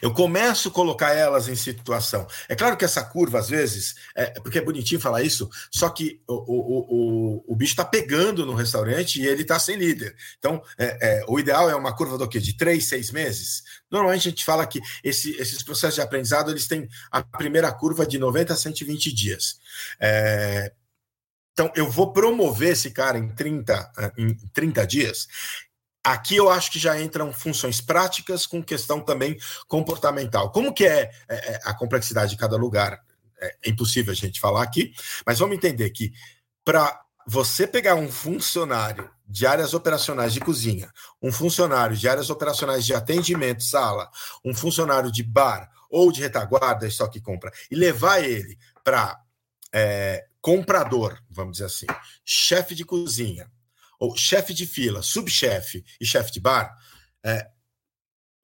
[0.00, 2.26] Eu começo a colocar elas em situação.
[2.48, 6.20] É claro que essa curva, às vezes, é, porque é bonitinho falar isso, só que
[6.26, 10.14] o, o, o, o bicho está pegando no restaurante e ele está sem líder.
[10.38, 12.38] Então, é, é, o ideal é uma curva do quê?
[12.38, 13.62] De três, seis meses?
[13.90, 18.06] Normalmente a gente fala que esse, esses processos de aprendizado eles têm a primeira curva
[18.06, 19.58] de 90 a 120 dias.
[20.00, 20.72] É,
[21.58, 25.26] então, eu vou promover esse cara em 30, em 30 dias.
[26.04, 29.36] Aqui eu acho que já entram funções práticas com questão também
[29.66, 30.50] comportamental.
[30.50, 33.00] Como que é, é, é a complexidade de cada lugar?
[33.40, 34.92] É, é impossível a gente falar aqui,
[35.26, 36.12] mas vamos entender que
[36.64, 40.90] para você pegar um funcionário de áreas operacionais de cozinha,
[41.22, 44.10] um funcionário de áreas operacionais de atendimento, sala,
[44.42, 49.20] um funcionário de bar ou de retaguarda, só que compra, e levar ele para
[49.72, 51.86] é, comprador, vamos dizer assim,
[52.24, 53.50] chefe de cozinha,
[53.98, 56.76] ou chefe de fila, subchefe e chefe de bar,
[57.24, 57.48] é,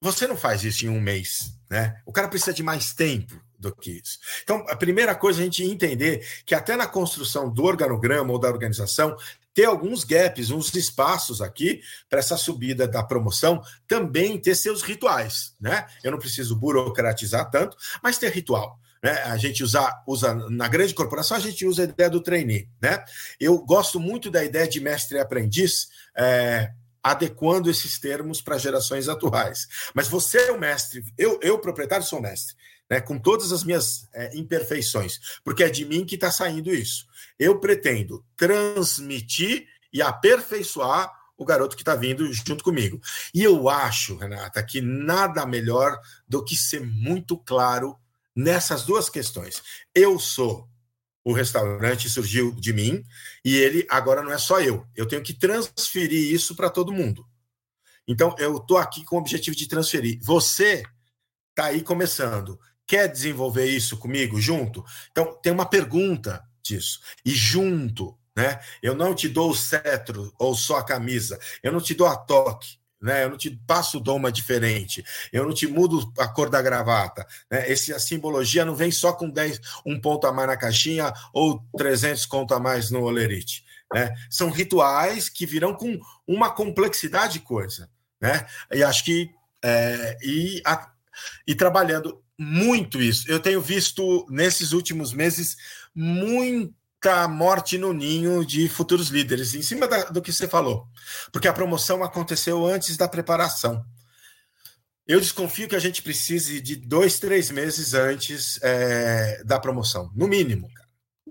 [0.01, 2.01] você não faz isso em um mês, né?
[2.05, 4.19] O cara precisa de mais tempo do que isso.
[4.43, 8.39] Então, a primeira coisa é a gente entender que até na construção do organograma ou
[8.39, 9.15] da organização
[9.53, 15.55] ter alguns gaps, uns espaços aqui para essa subida da promoção também ter seus rituais,
[15.59, 15.87] né?
[16.03, 18.77] Eu não preciso burocratizar tanto, mas ter ritual.
[19.05, 19.11] Né?
[19.25, 23.05] A gente usa, usa na grande corporação, a gente usa a ideia do trainee, né?
[23.39, 26.71] Eu gosto muito da ideia de mestre e aprendiz, é,
[27.03, 29.67] adequando esses termos para gerações atuais.
[29.93, 32.55] Mas você é o mestre, eu, eu proprietário, sou mestre.
[32.89, 37.05] Né, com todas as minhas é, imperfeições, porque é de mim que está saindo isso.
[37.37, 42.99] Eu pretendo transmitir e aperfeiçoar o garoto que está vindo junto comigo.
[43.33, 47.99] E eu acho, Renata, que nada melhor do que ser muito claro
[48.35, 49.63] nessas duas questões.
[49.93, 50.69] Eu sou
[51.25, 53.03] o restaurante surgiu de mim
[53.43, 54.85] e ele agora não é só eu.
[54.95, 57.27] Eu tenho que transferir isso para todo mundo.
[58.07, 60.19] Então eu estou aqui com o objetivo de transferir.
[60.21, 60.83] Você
[61.49, 62.59] está aí começando.
[62.85, 64.85] Quer desenvolver isso comigo junto?
[65.09, 66.99] Então tem uma pergunta disso.
[67.25, 68.59] E junto, né?
[68.83, 71.39] Eu não te dou o cetro ou só a camisa.
[71.63, 73.23] Eu não te dou a toque né?
[73.23, 77.71] Eu não te passo doma diferente, eu não te mudo a cor da gravata, né?
[77.71, 81.63] Esse, a simbologia não vem só com 10, um ponto a mais na caixinha ou
[81.77, 84.13] 300 conto a mais no olerite, né?
[84.29, 87.87] São rituais que virão com uma complexidade de coisa,
[88.19, 88.45] né?
[88.71, 89.29] E acho que
[89.63, 90.91] é, e, a,
[91.47, 93.29] e trabalhando muito isso.
[93.29, 95.55] Eu tenho visto nesses últimos meses
[95.93, 96.73] muito
[97.05, 100.87] muita morte no ninho de futuros líderes, em cima da, do que você falou,
[101.31, 103.83] porque a promoção aconteceu antes da preparação.
[105.07, 110.27] Eu desconfio que a gente precise de dois, três meses antes é, da promoção, no
[110.27, 110.67] mínimo.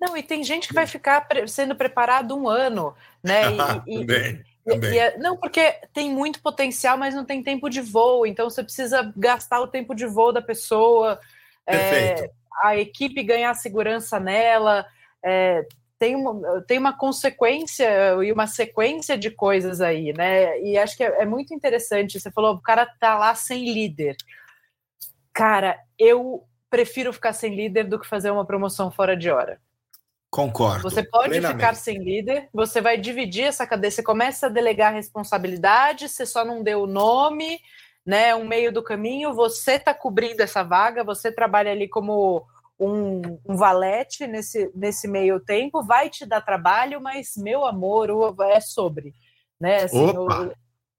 [0.01, 3.43] Não, e tem gente que vai ficar sendo preparado um ano, né?
[3.87, 4.95] E, também, e.
[4.95, 8.63] E, é, não, porque tem muito potencial, mas não tem tempo de voo, então você
[8.63, 11.19] precisa gastar o tempo de voo da pessoa.
[11.67, 12.31] É,
[12.63, 14.87] a equipe ganhar segurança nela
[15.25, 15.67] é,
[15.99, 17.89] tem, uma, tem uma consequência
[18.23, 20.61] e uma sequência de coisas aí, né?
[20.61, 22.21] E acho que é, é muito interessante.
[22.21, 24.17] Você falou, o cara tá lá sem líder.
[25.33, 29.61] Cara, eu prefiro ficar sem líder do que fazer uma promoção fora de hora.
[30.31, 30.83] Concordo.
[30.83, 31.61] Você pode plenamente.
[31.61, 36.45] ficar sem líder, você vai dividir essa cadeia, você começa a delegar responsabilidade, você só
[36.45, 37.61] não deu o nome,
[38.05, 38.35] né?
[38.35, 42.45] Um meio do caminho, você está cobrindo essa vaga, você trabalha ali como
[42.79, 48.43] um, um, valete nesse, nesse meio tempo, vai te dar trabalho, mas, meu amor, o,
[48.43, 49.15] é sobre.
[49.61, 49.85] Né?
[49.85, 50.53] Assim, o,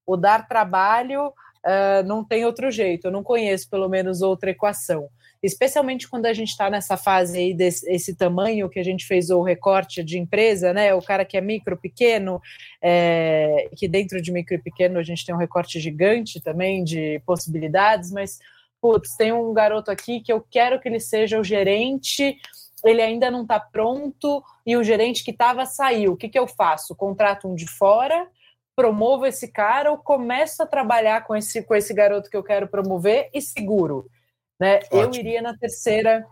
[0.06, 5.10] o, dar trabalho uh, não tem outro jeito, eu não conheço pelo menos outra equação.
[5.44, 9.30] Especialmente quando a gente está nessa fase aí desse esse tamanho que a gente fez
[9.30, 10.92] o recorte de empresa, né?
[10.96, 12.42] O cara que é micro, pequeno,
[12.82, 17.22] é, que dentro de micro e pequeno a gente tem um recorte gigante também de
[17.28, 18.40] possibilidades, mas
[18.86, 22.38] putz, tem um garoto aqui que eu quero que ele seja o gerente,
[22.84, 26.14] ele ainda não está pronto e o gerente que estava saiu.
[26.14, 26.96] O que, que eu faço?
[26.96, 28.30] Contrato um de fora,
[28.76, 32.68] promovo esse cara ou começo a trabalhar com esse, com esse garoto que eu quero
[32.68, 34.08] promover e seguro.
[34.60, 34.82] Né?
[34.92, 36.24] Eu iria na terceira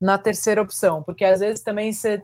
[0.00, 2.22] na terceira opção, porque às vezes também você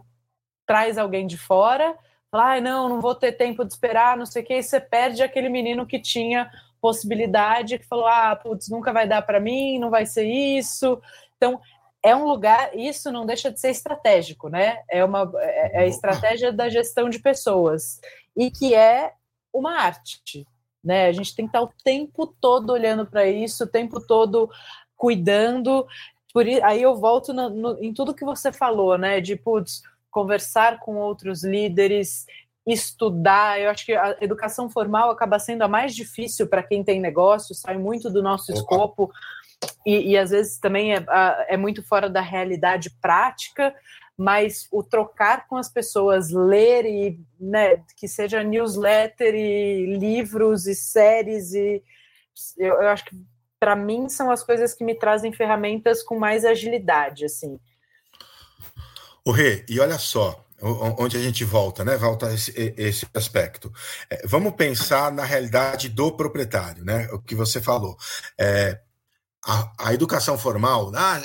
[0.66, 1.94] traz alguém de fora,
[2.30, 4.80] fala, ah, não, não vou ter tempo de esperar, não sei o que, e você
[4.80, 6.50] perde aquele menino que tinha
[6.83, 11.01] possibilidade que falou: ah, putz, nunca vai dar para mim, não vai ser isso.
[11.37, 11.61] Então,
[12.05, 14.83] é um lugar, isso não deixa de ser estratégico, né?
[14.91, 18.01] É uma é, é a estratégia da gestão de pessoas
[18.37, 19.12] e que é
[19.55, 20.45] uma arte,
[20.83, 21.07] né?
[21.07, 24.51] A gente tem que estar o tempo todo olhando para isso, o tempo todo
[24.97, 25.87] cuidando.
[26.35, 29.20] Por aí eu volto no, no, em tudo que você falou, né?
[29.20, 32.26] De putz, conversar com outros líderes,
[32.66, 33.60] estudar.
[33.60, 37.54] Eu acho que a educação formal acaba sendo a mais difícil para quem tem negócio,
[37.54, 39.10] sai muito do nosso escopo
[39.86, 41.04] e, e, às vezes também é,
[41.48, 43.74] é muito fora da realidade prática.
[44.16, 50.74] Mas o trocar com as pessoas, ler e né, que seja newsletter e livros e
[50.74, 51.82] séries e
[52.56, 53.16] eu, eu acho que
[53.58, 57.58] para mim são as coisas que me trazem ferramentas com mais agilidade, assim.
[59.24, 61.96] O Rê, e olha só, onde a gente volta, né?
[61.96, 63.72] Volta esse, esse aspecto.
[64.08, 67.08] É, vamos pensar na realidade do proprietário, né?
[67.12, 67.96] O que você falou.
[68.38, 68.80] É,
[69.44, 71.20] a, a, educação formal, ah,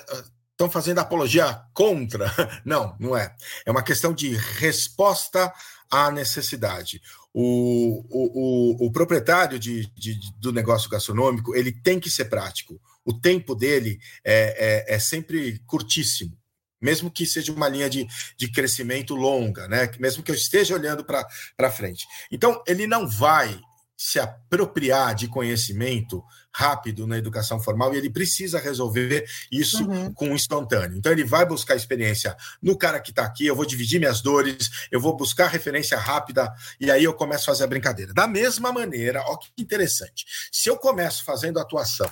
[0.51, 2.33] estão fazendo apologia contra.
[2.65, 3.35] Não, não é.
[3.63, 5.53] É uma questão de resposta
[5.89, 6.99] à necessidade.
[7.31, 12.81] O, o, o, o proprietário de, de, do negócio gastronômico ele tem que ser prático.
[13.05, 16.35] O tempo dele é, é, é sempre curtíssimo
[16.81, 19.89] mesmo que seja uma linha de, de crescimento longa, né?
[19.99, 22.05] mesmo que eu esteja olhando para frente.
[22.31, 23.59] Então, ele não vai
[23.97, 26.23] se apropriar de conhecimento
[26.53, 30.13] rápido na educação formal e ele precisa resolver isso uhum.
[30.13, 30.97] com instantâneo.
[30.97, 34.69] Então ele vai buscar experiência no cara que está aqui, eu vou dividir minhas dores,
[34.91, 38.13] eu vou buscar referência rápida e aí eu começo a fazer a brincadeira.
[38.13, 40.25] Da mesma maneira, ó que interessante.
[40.51, 42.09] Se eu começo fazendo atuação,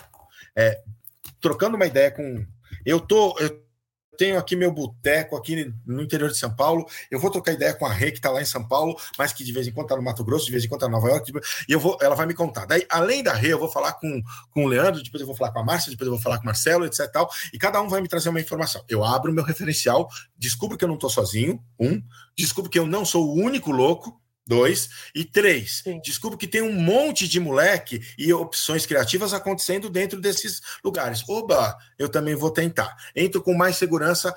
[0.56, 0.82] é,
[1.40, 2.46] trocando uma ideia com
[2.84, 3.65] eu tô eu
[4.16, 6.86] tenho aqui meu boteco aqui no interior de São Paulo.
[7.10, 9.44] Eu vou trocar ideia com a Rê, que está lá em São Paulo, mas que
[9.44, 11.10] de vez em quando está no Mato Grosso, de vez em quando está em Nova
[11.10, 11.32] York,
[11.68, 12.66] e eu vou, ela vai me contar.
[12.66, 15.52] Daí, além da Rê, eu vou falar com, com o Leandro, depois eu vou falar
[15.52, 17.12] com a Márcia, depois eu vou falar com o Marcelo, etc.
[17.12, 18.84] Tal, e cada um vai me trazer uma informação.
[18.88, 22.02] Eu abro meu referencial, descubro que eu não estou sozinho, um,
[22.38, 24.90] descubro que eu não sou o único louco, Dois.
[25.16, 26.00] E três, Sim.
[26.04, 31.28] descubro que tem um monte de moleque e opções criativas acontecendo dentro desses lugares.
[31.28, 32.96] Oba, eu também vou tentar.
[33.16, 34.36] Entro com mais segurança,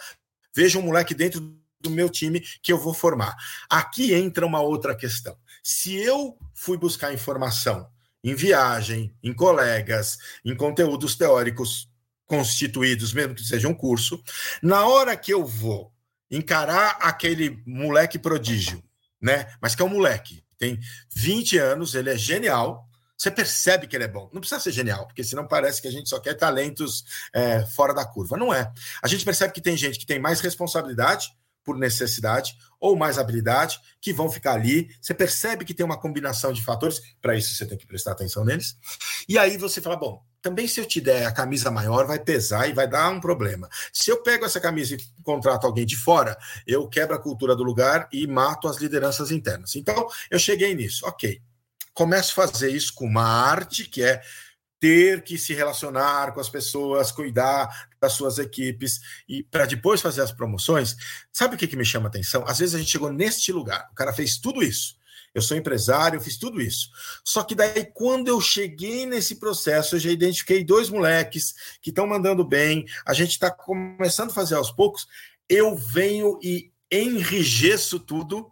[0.55, 1.41] vejo um moleque dentro
[1.81, 3.37] do meu time que eu vou formar.
[3.69, 5.37] Aqui entra uma outra questão.
[5.63, 7.87] Se eu fui buscar informação
[8.25, 11.89] em viagem, em colegas, em conteúdos teóricos
[12.25, 14.23] constituídos, mesmo que seja um curso,
[14.63, 15.93] na hora que eu vou
[16.31, 18.83] encarar aquele moleque prodígio
[19.21, 19.47] né?
[19.61, 20.79] Mas que é um moleque, tem
[21.14, 22.87] 20 anos, ele é genial.
[23.16, 24.31] Você percebe que ele é bom.
[24.33, 27.05] Não precisa ser genial, porque senão parece que a gente só quer talentos
[27.35, 28.37] é, fora da curva.
[28.37, 28.73] Não é.
[29.03, 31.31] A gente percebe que tem gente que tem mais responsabilidade
[31.64, 34.89] por necessidade ou mais habilidade que vão ficar ali.
[35.03, 37.01] Você percebe que tem uma combinação de fatores.
[37.21, 38.77] Para isso, você tem que prestar atenção neles.
[39.29, 42.68] E aí você fala: bom, também se eu te der a camisa maior, vai pesar
[42.68, 43.68] e vai dar um problema.
[43.93, 46.36] Se eu pego essa camisa e contrato alguém de fora,
[46.66, 49.74] eu quebro a cultura do lugar e mato as lideranças internas.
[49.76, 51.07] Então, eu cheguei nisso.
[51.07, 51.41] Ok.
[51.93, 54.22] Começo a fazer isso com uma arte, que é
[54.80, 57.68] ter que se relacionar com as pessoas, cuidar
[58.01, 60.97] das suas equipes e para depois fazer as promoções.
[61.32, 62.45] Sabe o que, que me chama atenção?
[62.47, 64.98] Às vezes a gente chegou neste lugar, o cara fez tudo isso
[65.39, 66.91] eu sou empresário, eu fiz tudo isso.
[67.24, 72.07] Só que daí, quando eu cheguei nesse processo, eu já identifiquei dois moleques que estão
[72.07, 75.07] mandando bem, a gente está começando a fazer aos poucos,
[75.49, 78.51] eu venho e enrijeço tudo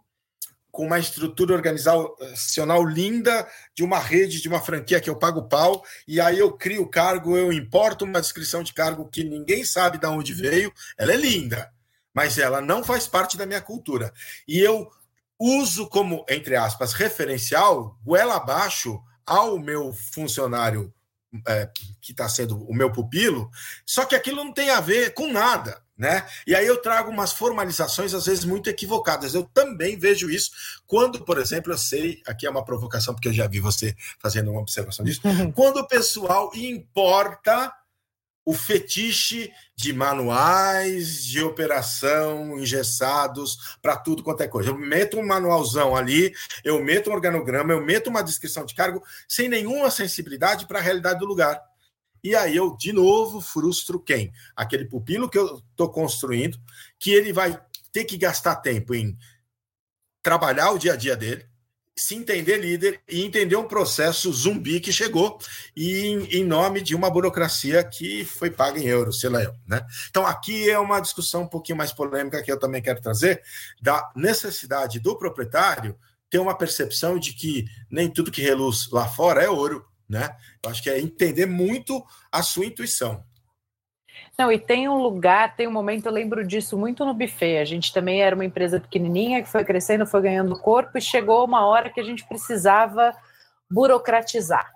[0.71, 5.83] com uma estrutura organizacional linda de uma rede, de uma franquia que eu pago pau,
[6.07, 9.97] e aí eu crio o cargo, eu importo uma descrição de cargo que ninguém sabe
[9.97, 11.71] de onde veio, ela é linda,
[12.13, 14.13] mas ela não faz parte da minha cultura.
[14.47, 14.87] E eu
[15.39, 20.93] uso como, entre aspas, referencial, goela abaixo ao meu funcionário
[21.47, 21.69] é,
[22.01, 23.49] que está sendo o meu pupilo,
[23.85, 25.81] só que aquilo não tem a ver com nada.
[25.97, 26.23] Né?
[26.45, 29.33] E aí eu trago umas formalizações às vezes muito equivocadas.
[29.33, 30.51] Eu também vejo isso
[30.85, 34.51] quando, por exemplo, eu sei, aqui é uma provocação porque eu já vi você fazendo
[34.51, 35.21] uma observação disso,
[35.55, 37.73] quando o pessoal importa
[38.47, 44.69] o fetiche de manuais de operação engessados para tudo quanto é coisa.
[44.69, 46.33] Eu meto um manualzão ali,
[46.63, 50.81] eu meto um organograma, eu meto uma descrição de cargo sem nenhuma sensibilidade para a
[50.81, 51.61] realidade do lugar.
[52.23, 54.31] E aí eu, de novo, frustro quem?
[54.55, 56.57] Aquele pupilo que eu estou construindo,
[56.97, 59.17] que ele vai ter que gastar tempo em
[60.23, 61.45] trabalhar o dia a dia dele,
[61.97, 65.39] se entender líder e entender um processo zumbi que chegou
[65.75, 69.53] e em, em, nome de uma burocracia que foi paga em euros, sei lá eu,
[69.65, 69.85] né?
[70.09, 73.41] Então aqui é uma discussão um pouquinho mais polêmica que eu também quero trazer
[73.81, 75.97] da necessidade do proprietário
[76.29, 80.29] ter uma percepção de que nem tudo que reluz lá fora é ouro, né?
[80.63, 83.23] Eu acho que é entender muito a sua intuição.
[84.39, 87.57] Não, e tem um lugar, tem um momento, eu lembro disso muito no buffet.
[87.57, 91.43] A gente também era uma empresa pequenininha que foi crescendo, foi ganhando corpo e chegou
[91.43, 93.15] uma hora que a gente precisava
[93.69, 94.71] burocratizar.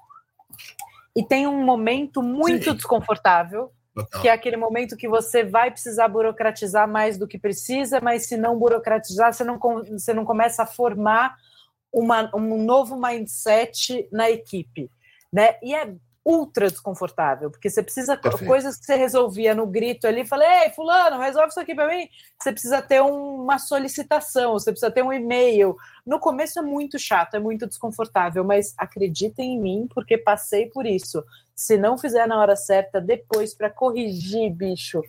[1.15, 2.75] E tem um momento muito Sim.
[2.75, 3.71] desconfortável,
[4.19, 8.37] que é aquele momento que você vai precisar burocratizar mais do que precisa, mas se
[8.37, 11.35] não burocratizar, você não, você não começa a formar
[11.93, 14.89] uma, um novo mindset na equipe.
[15.31, 15.55] Né?
[15.61, 15.93] E é
[16.23, 18.45] ultra desconfortável, porque você precisa Perfeito.
[18.45, 22.07] coisas que você resolvia no grito ali, falei, ei, fulano, resolve isso aqui para mim.
[22.39, 25.75] Você precisa ter uma solicitação, você precisa ter um e-mail.
[26.05, 30.85] No começo é muito chato, é muito desconfortável, mas acreditem em mim, porque passei por
[30.85, 31.23] isso.
[31.55, 35.01] Se não fizer na hora certa, depois para corrigir, bicho,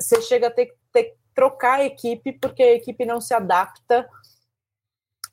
[0.00, 4.08] você chega a ter, ter que trocar a equipe porque a equipe não se adapta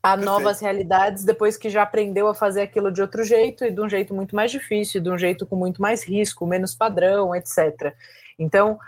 [0.08, 0.26] a Perfeito.
[0.26, 3.90] novas realidades depois que já aprendeu a fazer aquilo de outro jeito e de um
[3.90, 7.94] jeito muito mais difícil, de um jeito com muito mais risco, menos padrão, etc.
[8.40, 8.80] Então,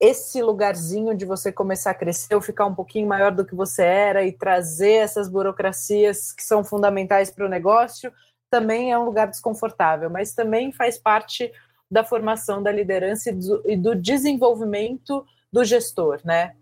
[0.00, 3.82] esse lugarzinho de você começar a crescer ou ficar um pouquinho maior do que você
[3.82, 8.12] era e trazer essas burocracias que são fundamentais para o negócio
[8.50, 11.52] também é um lugar desconfortável, mas também faz parte
[11.90, 16.54] da formação da liderança e do, e do desenvolvimento do gestor, né?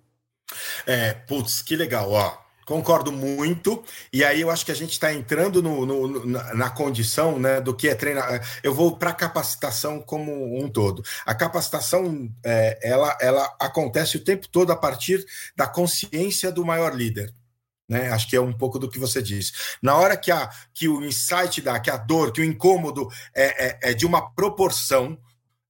[0.87, 2.46] É, putz, que legal, ó.
[2.67, 7.39] Concordo muito, e aí eu acho que a gente está entrando no, no, na condição
[7.39, 8.45] né, do que é treinar.
[8.61, 11.01] Eu vou para a capacitação como um todo.
[11.25, 16.93] A capacitação é, ela, ela acontece o tempo todo a partir da consciência do maior
[16.93, 17.33] líder.
[17.89, 18.11] Né?
[18.11, 19.53] Acho que é um pouco do que você disse.
[19.81, 23.67] Na hora que, a, que o insight dá, que a dor, que o incômodo é,
[23.67, 25.17] é, é de uma proporção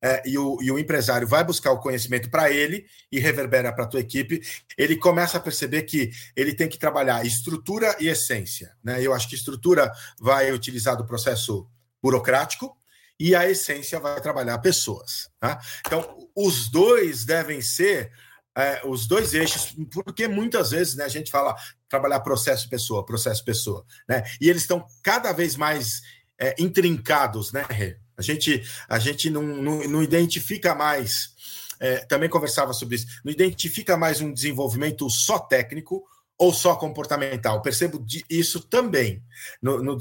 [0.07, 3.83] é, e, o, e o empresário vai buscar o conhecimento para ele e reverbera para
[3.83, 4.41] a tua equipe,
[4.79, 8.73] ele começa a perceber que ele tem que trabalhar estrutura e essência.
[8.85, 9.03] Né?
[9.03, 9.91] Eu acho que estrutura
[10.21, 11.69] vai utilizar do processo
[12.01, 12.79] burocrático
[13.19, 15.29] e a essência vai trabalhar pessoas.
[15.41, 15.61] Tá?
[15.85, 18.13] Então, os dois devem ser
[18.57, 21.57] é, os dois eixos, porque muitas vezes né, a gente fala
[21.89, 24.25] trabalhar processo pessoa, processo pessoa, né?
[24.41, 26.01] E eles estão cada vez mais
[26.41, 27.99] é, intrincados, né, Rê?
[28.17, 31.31] A gente, a gente não, não, não identifica mais,
[31.79, 36.03] é, também conversava sobre isso, não identifica mais um desenvolvimento só técnico
[36.39, 37.63] ou só comportamental.
[37.63, 39.23] Percebo isso também.
[39.61, 39.99] No, no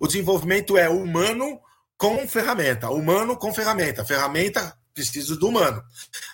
[0.00, 1.60] o desenvolvimento é humano
[1.96, 5.82] com ferramenta, humano com ferramenta, ferramenta preciso do humano.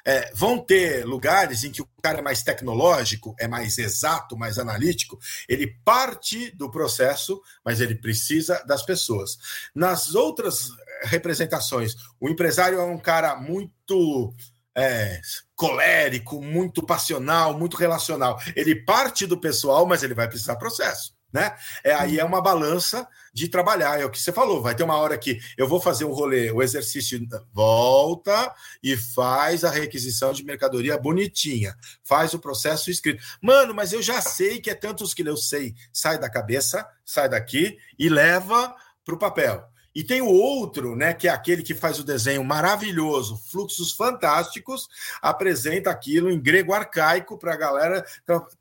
[0.04, 4.58] É, vão ter lugares em que o cara é mais tecnológico, é mais exato, mais
[4.58, 5.18] analítico,
[5.48, 9.38] ele parte do processo, mas ele precisa das pessoas.
[9.74, 10.70] Nas outras
[11.02, 14.34] representações, o empresário é um cara muito
[14.76, 15.20] é,
[15.54, 18.38] colérico, muito passional, muito relacional.
[18.54, 21.16] Ele parte do pessoal, mas ele vai precisar processo.
[21.32, 21.54] Né?
[21.82, 24.62] É, aí é uma balança de trabalhar, é o que você falou.
[24.62, 27.18] Vai ter uma hora que eu vou fazer um rolê, o exercício
[27.52, 31.74] volta e faz a requisição de mercadoria bonitinha,
[32.04, 33.22] faz o processo escrito.
[33.42, 35.74] Mano, mas eu já sei que é tantos que eu sei.
[35.92, 38.74] Sai da cabeça, sai daqui e leva
[39.04, 39.75] para o papel.
[39.96, 44.90] E tem o outro, né, que é aquele que faz o desenho maravilhoso, fluxos fantásticos,
[45.22, 48.04] apresenta aquilo em grego arcaico para a galera.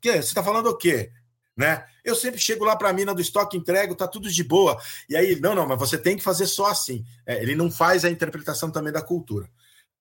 [0.00, 1.10] Que, você está falando o quê?
[1.54, 1.84] Né?
[2.02, 4.80] Eu sempre chego lá para a mina do estoque, entrego, tá tudo de boa.
[5.10, 7.04] E aí, não, não, mas você tem que fazer só assim.
[7.26, 9.46] É, ele não faz a interpretação também da cultura.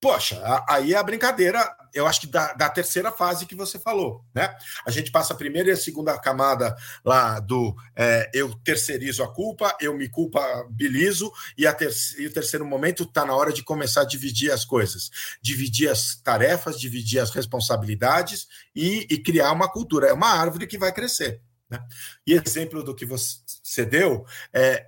[0.05, 0.39] Poxa,
[0.69, 4.55] aí é a brincadeira, eu acho que da, da, terceira fase que você falou, né?
[4.85, 9.33] A gente passa a primeira e a segunda camada lá do é, eu terceirizo a
[9.33, 13.63] culpa, eu me culpabilizo, e, a ter, e o terceiro momento está na hora de
[13.63, 15.09] começar a dividir as coisas,
[15.41, 20.09] dividir as tarefas, dividir as responsabilidades e, e criar uma cultura.
[20.09, 21.41] É uma árvore que vai crescer.
[21.67, 21.79] Né?
[22.27, 24.85] E exemplo do que você deu é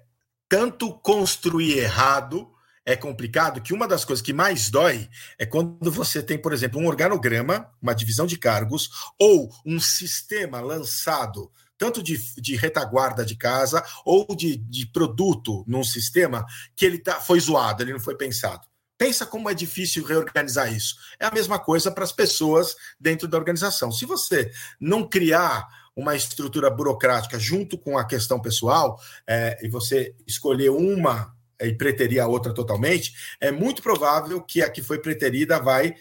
[0.47, 2.55] tanto construir errado
[2.87, 6.79] é complicado que uma das coisas que mais dói é quando você tem, por exemplo,
[6.79, 13.35] um organograma, uma divisão de cargos, ou um sistema lançado tanto de, de retaguarda de
[13.35, 18.15] casa ou de, de produto num sistema que ele tá, foi zoado, ele não foi
[18.15, 18.65] pensado.
[18.97, 20.95] Pensa como é difícil reorganizar isso.
[21.19, 23.91] É a mesma coisa para as pessoas dentro da organização.
[23.91, 30.15] Se você não criar uma estrutura burocrática junto com a questão pessoal é, e você
[30.25, 35.59] escolher uma e preterir a outra totalmente, é muito provável que a que foi preterida
[35.59, 35.95] vai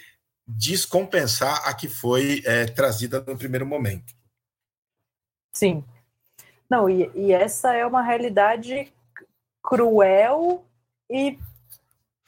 [0.46, 4.14] descompensar a que foi é, trazida no primeiro momento.
[5.52, 5.82] Sim.
[6.68, 8.92] Não, e, e essa é uma realidade
[9.62, 10.64] cruel
[11.10, 11.38] e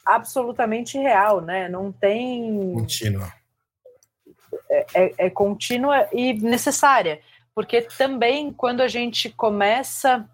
[0.05, 1.69] absolutamente real, né?
[1.69, 2.73] Não tem.
[2.73, 3.31] Contínua.
[4.69, 7.21] É, é, é, contínua e necessária,
[7.53, 10.27] porque também quando a gente começa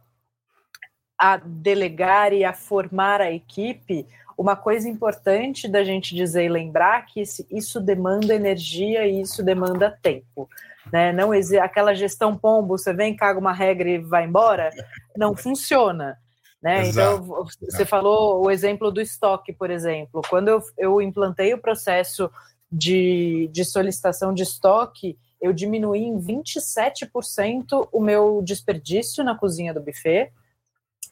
[1.17, 4.05] a delegar e a formar a equipe,
[4.37, 9.97] uma coisa importante da gente dizer e lembrar que isso demanda energia e isso demanda
[10.01, 10.49] tempo.
[10.91, 11.13] Né?
[11.13, 14.69] Não aquela gestão pombo, você vem, caga uma regra e vai embora,
[15.17, 16.17] não funciona.
[16.61, 16.87] Né?
[16.87, 17.85] Exato, então, você exato.
[17.85, 20.21] falou o exemplo do estoque, por exemplo.
[20.29, 22.29] Quando eu, eu implantei o processo
[22.71, 29.81] de, de solicitação de estoque, eu diminuí em 27% o meu desperdício na cozinha do
[29.81, 30.31] buffet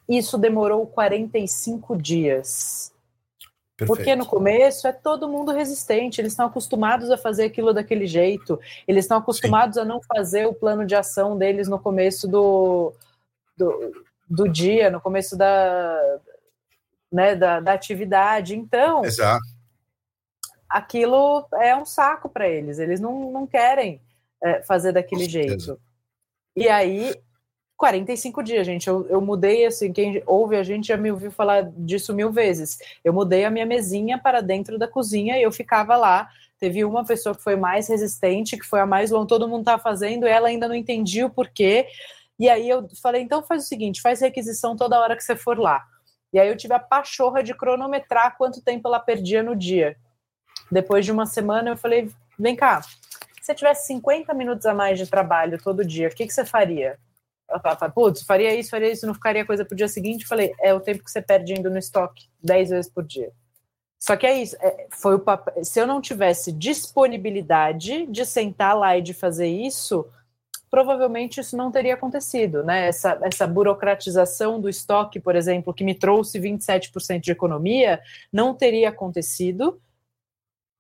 [0.08, 2.94] isso demorou 45 dias.
[3.76, 3.98] Perfeito.
[3.98, 8.60] Porque no começo é todo mundo resistente, eles estão acostumados a fazer aquilo daquele jeito,
[8.88, 9.82] eles estão acostumados Sim.
[9.82, 12.94] a não fazer o plano de ação deles no começo do,
[13.58, 16.20] do, do dia, no começo da,
[17.12, 18.56] né, da, da atividade.
[18.56, 19.44] Então, Exato.
[20.70, 24.00] aquilo é um saco para eles, eles não, não querem
[24.44, 25.80] é, fazer daquele jeito.
[26.56, 27.12] E aí
[27.84, 28.88] 45 dias, gente.
[28.88, 32.78] Eu, eu mudei, assim, quem ouve a gente já me ouviu falar disso mil vezes.
[33.04, 36.30] Eu mudei a minha mesinha para dentro da cozinha e eu ficava lá.
[36.58, 39.78] Teve uma pessoa que foi mais resistente, que foi a mais longa, todo mundo tá
[39.78, 41.86] fazendo, ela ainda não entendia o porquê.
[42.40, 45.60] E aí eu falei, então faz o seguinte, faz requisição toda hora que você for
[45.60, 45.84] lá.
[46.32, 49.98] E aí eu tive a pachorra de cronometrar quanto tempo ela perdia no dia.
[50.72, 52.10] Depois de uma semana eu falei,
[52.40, 52.90] vem cá, se
[53.42, 56.98] você tivesse 50 minutos a mais de trabalho todo dia, o que, que você faria?
[57.94, 60.28] Putz, faria isso, faria isso, não ficaria coisa pro dia seguinte.
[60.28, 63.32] Falei, é o tempo que você perde indo no estoque, 10 vezes por dia.
[64.00, 65.64] Só que é isso, é, foi o papel.
[65.64, 70.06] Se eu não tivesse disponibilidade de sentar lá e de fazer isso,
[70.70, 72.88] provavelmente isso não teria acontecido, né?
[72.88, 78.02] Essa, essa burocratização do estoque, por exemplo, que me trouxe 27% de economia,
[78.32, 79.80] não teria acontecido,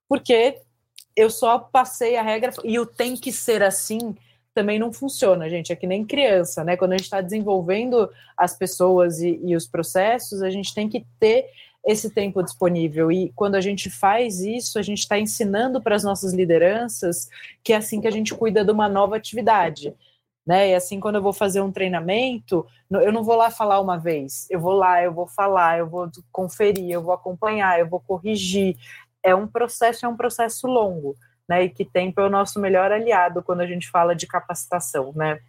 [0.09, 0.59] porque
[1.15, 4.15] eu só passei a regra e o tem que ser assim
[4.53, 5.71] também não funciona, gente.
[5.71, 6.77] É que nem criança, né?
[6.77, 11.05] Quando a gente está desenvolvendo as pessoas e, e os processos, a gente tem que
[11.19, 11.49] ter
[11.85, 13.11] esse tempo disponível.
[13.11, 17.29] E quando a gente faz isso, a gente está ensinando para as nossas lideranças
[17.63, 19.93] que é assim que a gente cuida de uma nova atividade.
[20.45, 20.69] Né?
[20.69, 24.45] E assim, quando eu vou fazer um treinamento, eu não vou lá falar uma vez,
[24.49, 28.77] eu vou lá, eu vou falar, eu vou conferir, eu vou acompanhar, eu vou corrigir.
[29.21, 31.15] É um processo, é um processo longo,
[31.47, 31.63] né?
[31.63, 35.39] E que tempo é o nosso melhor aliado quando a gente fala de capacitação, né?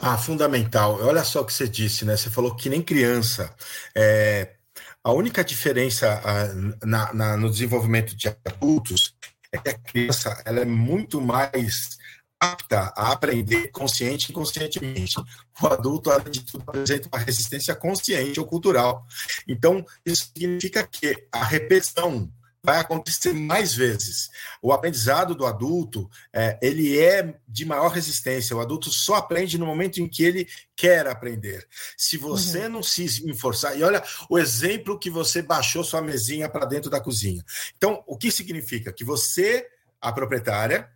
[0.00, 0.98] Ah, fundamental.
[1.02, 2.16] Olha só o que você disse, né?
[2.16, 3.54] Você falou que nem criança.
[3.96, 4.54] É,
[5.02, 9.14] a única diferença uh, na, na, no desenvolvimento de adultos
[9.52, 11.98] é que a criança ela é muito mais
[12.40, 15.16] apta a aprender consciente e inconscientemente.
[15.60, 19.04] O adulto, além de tudo, apresenta uma resistência consciente ou cultural.
[19.46, 22.30] Então, isso significa que a repetição
[22.62, 24.30] vai acontecer mais vezes.
[24.60, 28.56] O aprendizado do adulto, é, ele é de maior resistência.
[28.56, 31.66] O adulto só aprende no momento em que ele quer aprender.
[31.96, 32.74] Se você uhum.
[32.74, 37.00] não se esforçar, e olha o exemplo que você baixou sua mesinha para dentro da
[37.00, 37.44] cozinha.
[37.76, 38.92] Então, o que significa?
[38.92, 39.66] Que você,
[40.00, 40.90] a proprietária,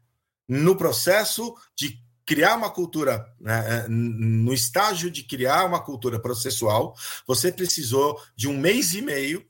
[0.49, 6.95] no processo de criar uma cultura, né, no estágio de criar uma cultura processual,
[7.27, 9.45] você precisou de um mês e meio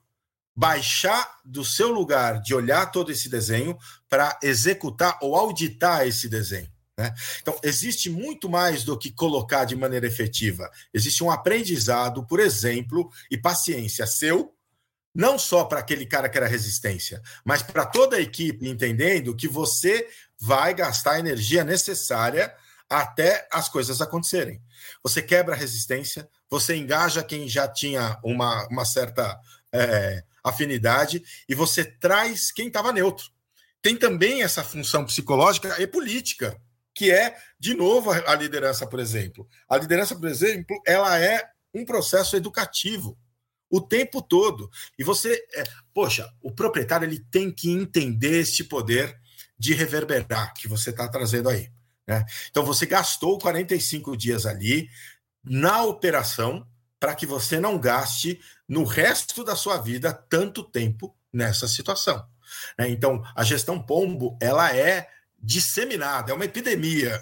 [0.54, 3.76] baixar do seu lugar de olhar todo esse desenho
[4.08, 6.70] para executar ou auditar esse desenho.
[6.96, 7.12] Né?
[7.40, 10.70] Então, existe muito mais do que colocar de maneira efetiva.
[10.92, 14.54] Existe um aprendizado, por exemplo, e paciência seu,
[15.14, 19.48] não só para aquele cara que era resistência, mas para toda a equipe, entendendo que
[19.48, 22.54] você vai gastar a energia necessária
[22.88, 24.60] até as coisas acontecerem.
[25.02, 29.38] Você quebra a resistência, você engaja quem já tinha uma, uma certa
[29.72, 33.26] é, afinidade e você traz quem estava neutro.
[33.80, 36.60] Tem também essa função psicológica e política,
[36.94, 39.48] que é, de novo, a liderança, por exemplo.
[39.68, 41.42] A liderança, por exemplo, ela é
[41.74, 43.18] um processo educativo
[43.72, 44.70] o tempo todo.
[44.98, 45.64] E você, é,
[45.94, 49.18] poxa, o proprietário ele tem que entender este poder
[49.58, 51.70] de reverberar que você está trazendo aí.
[52.06, 52.24] Né?
[52.50, 54.88] Então você gastou 45 dias ali
[55.42, 56.66] na operação
[57.02, 62.24] para que você não gaste no resto da sua vida tanto tempo nessa situação.
[62.78, 62.90] Né?
[62.90, 67.20] Então, a gestão pombo ela é disseminada, é uma epidemia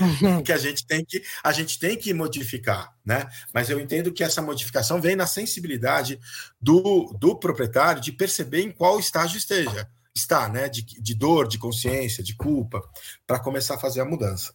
[0.00, 0.40] uhum.
[0.42, 3.28] que a gente tem que a gente tem que modificar, né?
[3.52, 6.18] Mas eu entendo que essa modificação vem na sensibilidade
[6.58, 10.70] do, do proprietário de perceber em qual estágio esteja está, né?
[10.70, 12.80] De, de dor, de consciência, de culpa,
[13.26, 14.54] para começar a fazer a mudança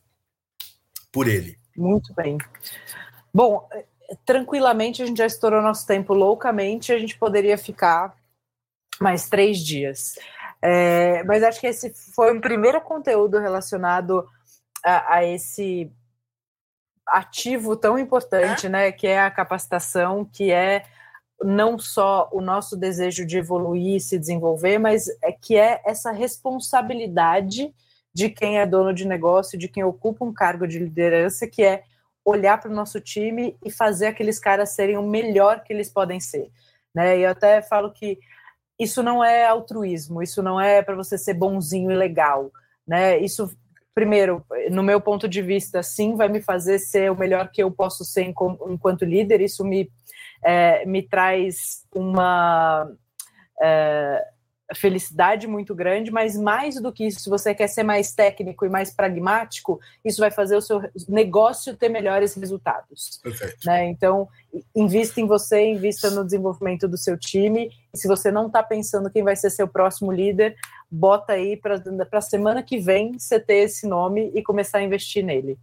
[1.11, 1.59] por ele.
[1.77, 2.39] Muito bem.
[3.31, 3.67] Bom,
[4.25, 8.15] tranquilamente a gente já estourou nosso tempo loucamente, a gente poderia ficar
[8.99, 10.15] mais três dias.
[10.61, 14.25] É, mas acho que esse foi um primeiro conteúdo relacionado
[14.83, 15.91] a, a esse
[17.05, 18.91] ativo tão importante, né?
[18.91, 20.85] Que é a capacitação, que é
[21.43, 27.73] não só o nosso desejo de evoluir, se desenvolver, mas é que é essa responsabilidade
[28.13, 31.83] de quem é dono de negócio, de quem ocupa um cargo de liderança, que é
[32.25, 36.19] olhar para o nosso time e fazer aqueles caras serem o melhor que eles podem
[36.19, 36.49] ser.
[36.93, 37.19] Né?
[37.19, 38.19] E eu até falo que
[38.79, 42.51] isso não é altruísmo, isso não é para você ser bonzinho e legal.
[42.87, 43.19] Né?
[43.19, 43.49] Isso,
[43.93, 47.71] primeiro, no meu ponto de vista, sim, vai me fazer ser o melhor que eu
[47.71, 49.89] posso ser enquanto líder, isso me,
[50.43, 52.89] é, me traz uma.
[53.61, 54.27] É,
[54.75, 58.69] felicidade muito grande, mas mais do que isso, se você quer ser mais técnico e
[58.69, 63.19] mais pragmático, isso vai fazer o seu negócio ter melhores resultados.
[63.21, 63.65] Perfeito.
[63.65, 63.85] Né?
[63.87, 64.27] Então,
[64.75, 67.69] invista em você, invista no desenvolvimento do seu time.
[67.93, 70.55] E se você não está pensando quem vai ser seu próximo líder,
[70.89, 71.81] bota aí para
[72.11, 75.57] a semana que vem você ter esse nome e começar a investir nele.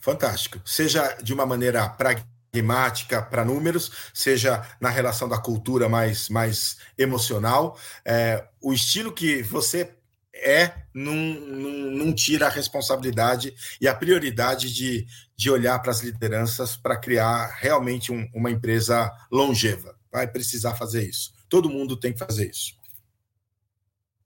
[0.00, 0.60] Fantástico.
[0.64, 6.78] Seja de uma maneira pragmática pragmática para números, seja na relação da cultura mais, mais
[6.96, 7.78] emocional.
[8.04, 9.94] É, o estilo que você
[10.34, 15.06] é não, tira a responsabilidade e a prioridade de,
[15.36, 19.96] de olhar para as lideranças para criar realmente um, uma empresa longeva.
[20.10, 21.32] Vai precisar fazer isso.
[21.48, 22.76] Todo mundo tem que fazer isso.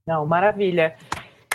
[0.07, 0.97] Não, maravilha.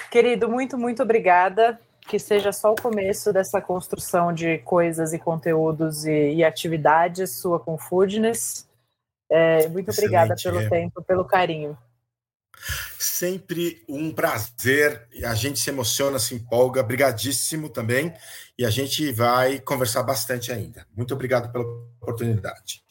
[0.10, 1.80] Querido, muito, muito obrigada.
[2.08, 7.60] Que seja só o começo dessa construção de coisas e conteúdos e, e atividades sua
[7.60, 8.68] com Foodness.
[9.30, 10.70] É, muito Excelente, obrigada pelo é.
[10.70, 11.78] tempo, pelo carinho.
[12.98, 15.08] Sempre um prazer.
[15.26, 16.82] A gente se emociona, se empolga.
[16.82, 18.14] Obrigadíssimo também.
[18.58, 20.88] E a gente vai conversar bastante ainda.
[20.96, 21.66] Muito obrigado pela
[22.02, 22.87] oportunidade.